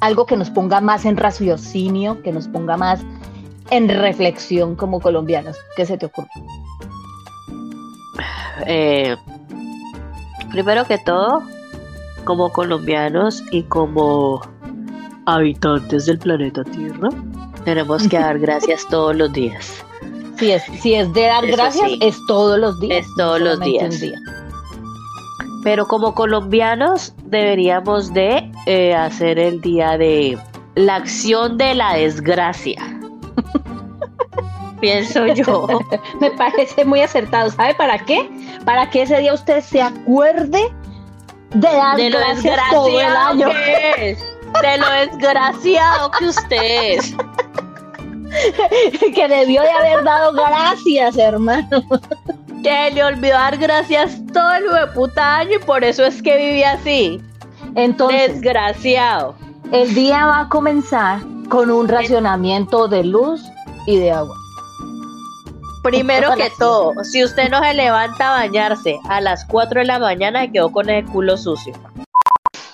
algo 0.00 0.26
que 0.26 0.36
nos 0.36 0.50
ponga 0.50 0.80
más 0.80 1.04
en 1.04 1.16
raciocinio, 1.16 2.22
que 2.22 2.32
nos 2.32 2.48
ponga 2.48 2.76
más 2.76 3.00
en 3.70 3.88
reflexión 3.88 4.76
como 4.76 5.00
colombianos. 5.00 5.56
¿Qué 5.76 5.86
se 5.86 5.96
te 5.98 6.06
ocurre? 6.06 6.28
eh, 8.66 9.16
primero 10.50 10.84
que 10.84 10.98
todo, 10.98 11.42
como 12.24 12.50
colombianos 12.50 13.42
y 13.50 13.62
como 13.64 14.40
habitantes 15.26 16.06
del 16.06 16.18
planeta 16.18 16.64
Tierra, 16.64 17.08
tenemos 17.64 18.06
que 18.08 18.18
dar 18.18 18.38
gracias 18.40 18.86
todos 18.88 19.14
los 19.16 19.32
días. 19.32 19.82
Si 20.38 20.50
es, 20.52 20.62
si 20.82 20.94
es 20.94 21.12
de 21.14 21.22
dar 21.22 21.44
Eso 21.44 21.56
gracias, 21.56 21.88
sí. 21.90 21.98
es 22.02 22.18
todos 22.26 22.58
los 22.58 22.78
días. 22.80 23.06
Es 23.06 23.06
todos 23.16 23.40
los 23.40 23.58
días. 23.60 23.94
un 23.94 24.00
día. 24.00 24.18
Pero 25.66 25.88
como 25.88 26.14
colombianos 26.14 27.12
deberíamos 27.24 28.14
de 28.14 28.52
eh, 28.66 28.94
hacer 28.94 29.36
el 29.36 29.60
día 29.60 29.98
de 29.98 30.38
la 30.76 30.94
acción 30.94 31.58
de 31.58 31.74
la 31.74 31.94
desgracia. 31.94 32.80
Pienso 34.80 35.26
yo. 35.26 35.66
Me 36.20 36.30
parece 36.30 36.84
muy 36.84 37.00
acertado. 37.00 37.50
¿Sabe 37.50 37.74
para 37.74 37.98
qué? 37.98 38.30
Para 38.64 38.88
que 38.90 39.02
ese 39.02 39.18
día 39.18 39.34
usted 39.34 39.60
se 39.60 39.82
acuerde 39.82 40.72
de 41.50 41.68
dar 41.68 41.96
De 41.96 42.10
lo 42.10 42.18
gracias 42.20 42.60
todo 42.70 42.86
el 42.86 42.92
desgraciado 42.94 43.30
año. 43.30 43.48
que 43.50 44.10
es. 44.10 44.24
De 44.62 44.78
lo 44.78 44.88
desgraciado 44.88 46.10
que 46.12 46.26
usted 46.26 46.62
es. 46.62 47.16
que 49.16 49.26
debió 49.26 49.62
de 49.62 49.70
haber 49.70 50.04
dado 50.04 50.32
gracias, 50.32 51.18
hermano. 51.18 51.82
Que 52.66 52.90
le 52.90 53.04
olvidó 53.04 53.34
dar 53.34 53.56
gracias 53.58 54.20
todo 54.32 54.54
el 54.54 54.64
de 54.64 54.92
puta 54.92 55.36
año 55.36 55.52
y 55.54 55.64
por 55.64 55.84
eso 55.84 56.04
es 56.04 56.20
que 56.20 56.36
vive 56.36 56.64
así. 56.64 57.22
Entonces, 57.76 58.32
Desgraciado. 58.32 59.36
el 59.70 59.94
día 59.94 60.26
va 60.26 60.40
a 60.40 60.48
comenzar 60.48 61.20
con 61.48 61.70
un 61.70 61.86
racionamiento 61.86 62.88
de 62.88 63.04
luz 63.04 63.40
y 63.86 63.98
de 63.98 64.10
agua. 64.10 64.34
Primero 65.84 66.34
que 66.34 66.50
todo, 66.58 66.92
si 67.04 67.22
usted 67.22 67.48
no 67.50 67.62
se 67.62 67.72
levanta 67.74 68.34
a 68.34 68.40
bañarse 68.40 68.98
a 69.08 69.20
las 69.20 69.44
4 69.44 69.82
de 69.82 69.86
la 69.86 70.00
mañana, 70.00 70.50
quedó 70.50 70.72
con 70.72 70.90
el 70.90 71.04
culo 71.06 71.36
sucio. 71.36 71.72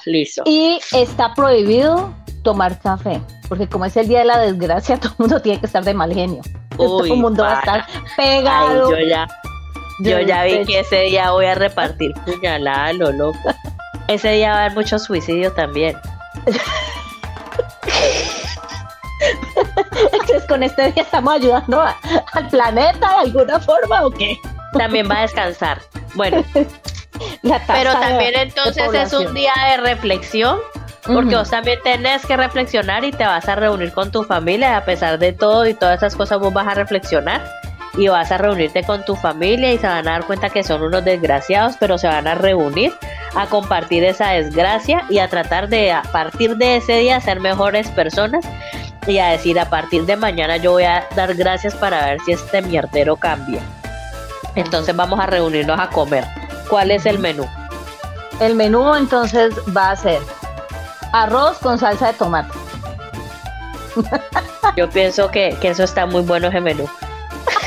Listo. 0.07 0.43
Y 0.47 0.81
está 0.93 1.35
prohibido 1.35 2.15
tomar 2.43 2.81
café, 2.81 3.21
porque 3.47 3.69
como 3.69 3.85
es 3.85 3.95
el 3.99 4.09
día 4.09 4.21
de 4.21 4.25
la 4.25 4.39
desgracia, 4.39 4.97
todo 5.01 5.11
el 5.11 5.19
mundo 5.19 5.43
tiene 5.43 5.61
que 5.61 5.67
estar 5.67 5.85
de 5.85 5.93
mal 5.93 6.15
genio. 6.15 6.41
todo 6.79 7.05
el 7.05 7.17
mundo 7.17 7.43
va 7.43 7.57
a 7.57 7.59
estar 7.59 7.87
Ay, 7.87 8.03
pegado. 8.17 8.91
yo 8.91 9.07
ya, 9.07 9.29
yo 10.01 10.19
ya 10.21 10.45
vi 10.45 10.65
que 10.65 10.81
ese 10.81 11.01
día 11.03 11.31
voy 11.31 11.47
a 11.47 11.55
repartir 11.55 12.13
puñalada, 12.27 12.93
lo 12.93 13.13
loco. 13.13 13.55
Ese 14.09 14.31
día 14.33 14.51
va 14.51 14.57
a 14.57 14.65
haber 14.65 14.77
mucho 14.77 14.99
suicidio 14.99 15.53
también. 15.53 15.97
Entonces, 20.13 20.45
con 20.49 20.63
este 20.63 20.91
día 20.91 21.03
estamos 21.03 21.35
ayudando 21.35 21.81
a- 21.81 21.97
al 22.33 22.49
planeta 22.49 23.11
de 23.11 23.17
alguna 23.29 23.61
forma 23.61 24.05
o 24.05 24.11
qué? 24.11 24.37
También 24.77 25.09
va 25.09 25.19
a 25.19 25.23
descansar. 25.23 25.81
Bueno, 26.15 26.45
pero 27.67 27.93
también 27.93 28.33
de 28.35 28.43
entonces 28.43 28.93
es 28.95 29.13
un 29.13 29.33
día 29.35 29.53
de 29.71 29.77
reflexión, 29.79 30.59
porque 31.07 31.37
vos 31.37 31.51
también 31.51 31.79
tenés 31.85 32.25
que 32.27 32.37
reflexionar 32.37 33.05
y 33.05 33.13
te 33.13 33.25
vas 33.25 33.49
a 33.49 33.55
reunir 33.55 33.93
con 33.93 34.11
tu 34.11 34.25
familia, 34.25 34.77
a 34.77 34.85
pesar 34.85 35.19
de 35.19 35.33
todo 35.33 35.67
y 35.67 35.75
todas 35.75 35.99
esas 35.99 36.17
cosas 36.17 36.39
vos 36.41 36.53
vas 36.53 36.67
a 36.67 36.75
reflexionar 36.75 37.43
y 37.97 38.09
vas 38.09 38.31
a 38.33 38.39
reunirte 38.39 38.83
con 38.85 39.05
tu 39.05 39.17
familia 39.17 39.73
y 39.73 39.79
se 39.79 39.87
van 39.87 40.09
a 40.09 40.13
dar 40.13 40.25
cuenta 40.25 40.51
que 40.51 40.63
son 40.63 40.83
unos 40.83 41.05
desgraciados, 41.05 41.77
pero 41.79 41.99
se 41.99 42.07
van 42.07 42.27
a 42.27 42.35
reunir 42.35 42.93
a 43.35 43.47
compartir 43.47 44.05
esa 44.05 44.31
desgracia 44.31 45.05
y 45.09 45.19
a 45.19 45.29
tratar 45.29 45.69
de 45.69 45.93
a 45.93 46.03
partir 46.03 46.57
de 46.57 46.77
ese 46.77 46.99
día 46.99 47.21
ser 47.21 47.41
mejores 47.41 47.89
personas 47.91 48.45
y 49.07 49.19
a 49.19 49.29
decir 49.29 49.59
a 49.59 49.69
partir 49.69 50.07
de 50.07 50.17
mañana 50.17 50.57
yo 50.57 50.73
voy 50.73 50.85
a 50.85 51.07
dar 51.17 51.35
gracias 51.35 51.75
para 51.75 52.05
ver 52.07 52.21
si 52.21 52.33
este 52.33 52.63
mierdero 52.63 53.17
cambia. 53.17 53.61
Entonces 54.55 54.95
vamos 54.95 55.19
a 55.19 55.27
reunirnos 55.27 55.79
a 55.79 55.89
comer. 55.89 56.25
¿Cuál 56.69 56.91
es 56.91 57.07
el 57.07 57.19
menú? 57.19 57.47
El 58.41 58.55
menú 58.55 58.95
entonces 58.95 59.55
va 59.75 59.91
a 59.91 59.97
ser 59.97 60.21
arroz 61.13 61.59
con 61.59 61.79
salsa 61.79 62.09
de 62.09 62.13
tomate. 62.15 62.59
Yo 64.77 64.89
pienso 64.89 65.31
que, 65.31 65.57
que 65.61 65.69
eso 65.69 65.85
está 65.85 66.07
muy 66.07 66.23
bueno 66.23 66.49
ese 66.49 66.61
menú. 66.61 66.89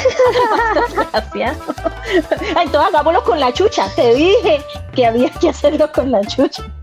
Entonces 2.13 2.75
hagámoslo 2.75 3.23
con 3.23 3.39
la 3.39 3.51
chucha. 3.53 3.87
Te 3.95 4.13
dije 4.15 4.61
que 4.93 5.05
había 5.05 5.29
que 5.29 5.49
hacerlo 5.49 5.91
con 5.91 6.11
la 6.11 6.21
chucha. 6.21 6.63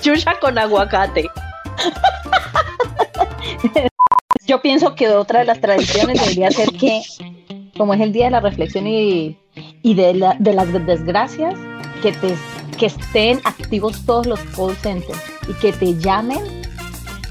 Chucha 0.00 0.38
con 0.40 0.58
aguacate. 0.58 1.28
Yo 4.46 4.60
pienso 4.60 4.94
que 4.94 5.08
otra 5.08 5.40
de 5.40 5.46
las 5.46 5.60
tradiciones 5.60 6.20
debería 6.20 6.50
ser 6.50 6.70
que, 6.72 7.02
como 7.76 7.94
es 7.94 8.00
el 8.00 8.12
día 8.12 8.26
de 8.26 8.30
la 8.32 8.40
reflexión 8.40 8.86
y, 8.86 9.38
y 9.82 9.94
de, 9.94 10.14
la- 10.14 10.36
de 10.38 10.52
las 10.52 10.70
desgracias, 10.86 11.54
que, 12.02 12.12
te, 12.12 12.36
que 12.78 12.86
estén 12.86 13.40
activos 13.44 14.04
todos 14.04 14.26
los 14.26 14.40
call 14.56 14.76
centers 14.76 15.18
y 15.48 15.54
que 15.54 15.72
te 15.72 15.96
llamen 15.96 16.62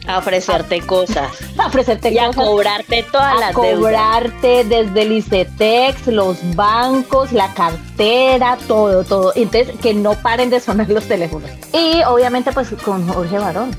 A 0.08 0.18
ofrecerte 0.18 0.82
cosas. 0.82 1.32
a 1.58 1.68
ofrecerte 1.68 2.12
Y 2.12 2.18
a 2.18 2.28
cosas, 2.28 2.46
cobrarte 2.46 3.04
todas 3.12 3.38
a 3.38 3.40
las 3.40 3.56
deudas. 3.56 3.76
cobrarte 3.76 4.64
desde 4.66 5.02
el 5.02 5.12
ICETEX, 5.14 6.08
los 6.08 6.38
bancos, 6.56 7.32
la 7.32 7.54
cartera, 7.54 8.58
todo, 8.68 9.04
todo. 9.06 9.32
Entonces, 9.36 9.74
que 9.82 9.94
no 9.94 10.14
paren 10.16 10.50
de 10.50 10.60
sonar 10.60 10.90
los 10.90 11.06
teléfonos. 11.08 11.50
Y 11.72 12.04
obviamente, 12.04 12.52
pues 12.52 12.70
con 12.84 13.08
Jorge 13.08 13.38
Barón, 13.40 13.72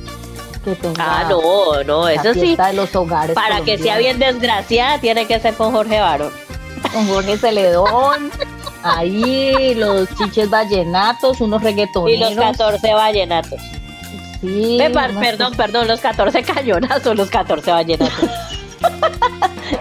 que 0.64 0.74
tenga 0.76 0.94
Ah, 1.20 1.26
no, 1.28 1.84
no, 1.84 2.08
eso 2.08 2.32
sí. 2.32 2.56
de 2.56 2.72
los 2.72 2.94
hogares. 2.96 3.34
Para 3.34 3.60
que 3.60 3.76
sea 3.76 3.98
bien 3.98 4.18
desgraciada, 4.18 4.98
tiene 5.00 5.26
que 5.26 5.38
ser 5.40 5.52
con 5.54 5.72
Jorge 5.72 6.00
Barón. 6.00 6.32
Con 6.92 7.06
Jorge 7.08 7.36
Celedón, 7.36 8.30
ahí 8.82 9.74
los 9.74 10.08
chiches 10.16 10.48
vallenatos, 10.48 11.40
unos 11.40 11.60
Y 11.62 11.64
reggaetoneros. 11.66 12.34
los 12.34 12.44
14 12.44 12.94
vallenatos. 12.94 13.60
Sí, 14.44 14.78
perdón, 15.20 15.54
perdón, 15.54 15.88
los 15.88 16.00
14 16.00 16.42
cañonazos, 16.54 17.16
los 17.16 17.30
14 17.30 17.70
vallenatos. 17.70 18.12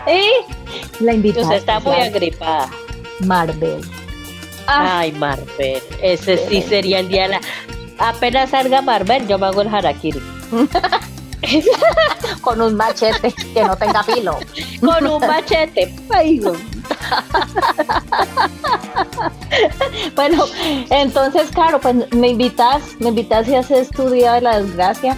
Y 0.07 1.03
la 1.03 1.13
invitada. 1.13 1.43
Usted 1.45 1.57
está 1.57 1.79
muy 1.81 1.95
agripada. 1.95 2.69
Marvel. 3.19 3.81
Ah, 4.65 4.99
Ay, 4.99 5.11
Marvel. 5.11 5.81
Ese 6.01 6.37
sí 6.47 6.61
sería 6.61 6.99
el 6.99 7.09
día 7.09 7.23
de 7.23 7.29
la. 7.29 7.41
Apenas 7.99 8.49
salga 8.51 8.81
Marvel, 8.81 9.27
yo 9.27 9.37
me 9.37 9.47
hago 9.47 9.61
el 9.61 9.73
harakiri. 9.73 10.21
con 12.41 12.61
un 12.61 12.75
machete 12.75 13.33
que 13.53 13.63
no 13.63 13.75
tenga 13.75 14.03
filo. 14.03 14.37
Con 14.79 15.05
un 15.05 15.19
machete. 15.27 15.93
Ay. 16.09 16.41
Bueno, 20.15 20.45
entonces, 20.89 21.49
claro, 21.51 21.79
pues 21.79 21.95
me 22.13 22.29
invitas, 22.29 22.83
me 22.99 23.09
invitas 23.09 23.47
y 23.47 23.55
haces 23.55 23.89
tu 23.89 24.09
día 24.09 24.33
de 24.33 24.41
la 24.41 24.59
desgracia 24.59 25.17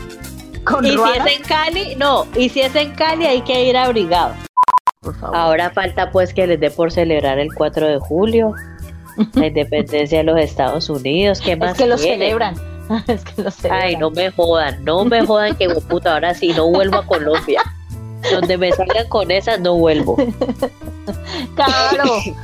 con 0.65 0.85
Y 0.85 0.89
si 0.89 0.97
es 0.97 1.37
en 1.37 1.43
Cali, 1.43 1.95
no. 1.95 2.25
Y 2.35 2.49
si 2.49 2.61
es 2.61 2.75
en 2.75 2.91
Cali, 2.95 3.25
hay 3.25 3.41
que 3.41 3.65
ir 3.65 3.77
abrigado. 3.77 4.33
por 4.99 5.15
favor. 5.15 5.37
Ahora 5.37 5.69
falta 5.69 6.11
pues 6.11 6.33
que 6.33 6.47
les 6.47 6.59
dé 6.59 6.71
por 6.71 6.91
celebrar 6.91 7.39
el 7.39 7.53
4 7.53 7.87
de 7.87 7.99
julio, 7.99 8.53
la 9.33 9.47
independencia 9.47 10.17
de 10.19 10.23
los 10.25 10.39
Estados 10.39 10.89
Unidos. 10.89 11.39
¿Qué 11.39 11.55
más 11.55 11.71
es 11.73 11.77
que 11.77 11.85
lo 11.87 11.97
celebran. 11.97 12.55
es 13.07 13.23
que 13.23 13.41
lo 13.41 13.51
celebran. 13.51 13.81
Ay, 13.83 13.95
no 13.95 14.11
me 14.11 14.31
jodan, 14.31 14.83
no 14.83 15.05
me 15.05 15.25
jodan 15.25 15.55
que 15.55 15.69
puta, 15.69 16.13
ahora 16.13 16.33
sí 16.33 16.49
no 16.49 16.69
vuelvo 16.69 16.97
a 16.97 17.05
Colombia. 17.05 17.61
Donde 18.31 18.57
me 18.57 18.71
salgan 18.71 19.07
con 19.07 19.29
esas 19.29 19.59
no 19.59 19.75
vuelvo. 19.75 20.17
Claro, 21.55 22.03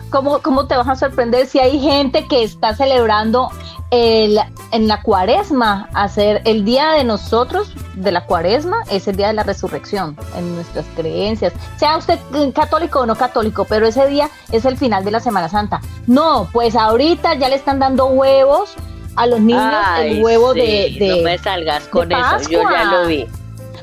¿cómo, 0.10 0.40
¿cómo 0.42 0.68
te 0.68 0.76
vas 0.78 0.88
a 0.88 0.96
sorprender 0.96 1.48
si 1.48 1.60
hay 1.60 1.80
gente 1.80 2.28
que 2.28 2.44
está 2.44 2.76
celebrando 2.76 3.50
el, 3.92 4.40
en 4.72 4.88
la 4.88 5.02
cuaresma, 5.02 5.90
hacer 5.94 6.42
el 6.46 6.64
día 6.64 6.92
de 6.92 7.04
nosotros, 7.04 7.74
de 7.96 8.12
la 8.12 8.26
cuaresma, 8.26 8.84
es 8.90 9.08
el 9.08 9.18
día 9.18 9.28
de 9.28 9.34
la 9.34 9.44
resurrección, 9.44 10.16
en 10.38 10.56
nuestras 10.56 10.86
creencias, 10.96 11.54
sea 11.78 11.98
usted 11.98 12.18
católico 12.54 13.02
o 13.02 13.06
no 13.06 13.16
católico, 13.16 13.66
pero 13.66 13.86
ese 13.88 14.08
día 14.08 14.30
es 14.52 14.64
el 14.66 14.78
final 14.78 15.04
de 15.04 15.12
la 15.12 15.20
Semana 15.20 15.50
Santa. 15.50 15.82
No, 16.08 16.48
pues 16.54 16.76
ahorita 16.76 17.34
ya 17.36 17.50
le 17.50 17.56
están 17.56 17.80
dando 17.80 18.06
huevos 18.06 18.76
a 19.18 19.28
los 19.28 19.42
niños, 19.42 19.62
Ay, 19.86 20.18
el 20.18 20.24
huevo 20.24 20.54
sí, 20.54 20.60
de, 20.62 20.96
de- 21.00 21.08
No 21.18 21.24
me 21.24 21.38
salgas 21.38 21.86
con 21.88 22.12
eso, 22.12 22.50
yo 22.50 22.62
ya 22.70 22.86
lo 22.86 23.08
vi. 23.08 23.28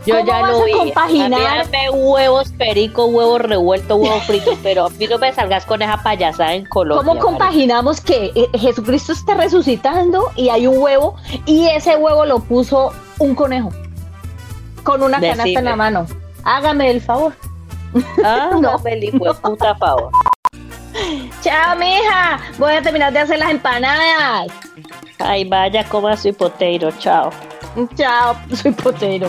Yo 0.08 0.14
¿Cómo 0.16 0.26
ya 0.26 0.42
lo 0.42 0.64
vi. 0.64 0.72
compaginar? 0.72 1.32
A 1.60 1.64
mí 1.64 1.70
dame 1.72 1.90
huevos 1.90 2.50
perico, 2.52 3.06
huevos 3.06 3.40
revueltos, 3.42 3.98
huevos 4.00 4.22
fritos, 4.24 4.56
pero 4.62 4.86
a 4.86 4.90
mí 4.90 5.06
no 5.06 5.18
me 5.18 5.32
salgas 5.34 5.66
con 5.66 5.82
esa 5.82 6.02
payasada 6.02 6.54
en 6.54 6.64
Colombia. 6.66 7.06
¿Cómo 7.06 7.20
compaginamos 7.20 8.00
que 8.00 8.32
eh, 8.34 8.48
Jesucristo 8.58 9.12
está 9.12 9.34
resucitando 9.34 10.30
y 10.34 10.48
hay 10.48 10.66
un 10.66 10.78
huevo 10.78 11.14
y 11.44 11.66
ese 11.66 11.96
huevo 11.96 12.24
lo 12.24 12.38
puso 12.40 12.92
un 13.18 13.34
conejo 13.34 13.70
con 14.82 15.02
una 15.02 15.20
canasta 15.20 15.58
en 15.58 15.64
la 15.64 15.76
mano? 15.76 16.06
Hágame 16.44 16.90
el 16.90 17.00
favor. 17.02 17.34
Ah, 18.24 18.48
No. 18.54 18.60
no, 18.60 18.80
el 18.86 19.04
hijo 19.04 19.24
de 19.24 19.34
puta 19.34 19.74
favor. 19.74 20.10
Chao, 21.42 21.76
mija. 21.76 22.38
Voy 22.58 22.72
a 22.72 22.80
terminar 22.82 23.12
de 23.12 23.18
hacer 23.18 23.38
las 23.38 23.50
empanadas. 23.50 24.46
Ay, 25.18 25.44
vaya, 25.44 25.84
coma 25.84 26.16
su 26.16 26.32
potato, 26.32 26.90
chao. 26.98 27.30
Chao, 27.96 28.34
soy 28.54 28.72
potero. 28.72 29.28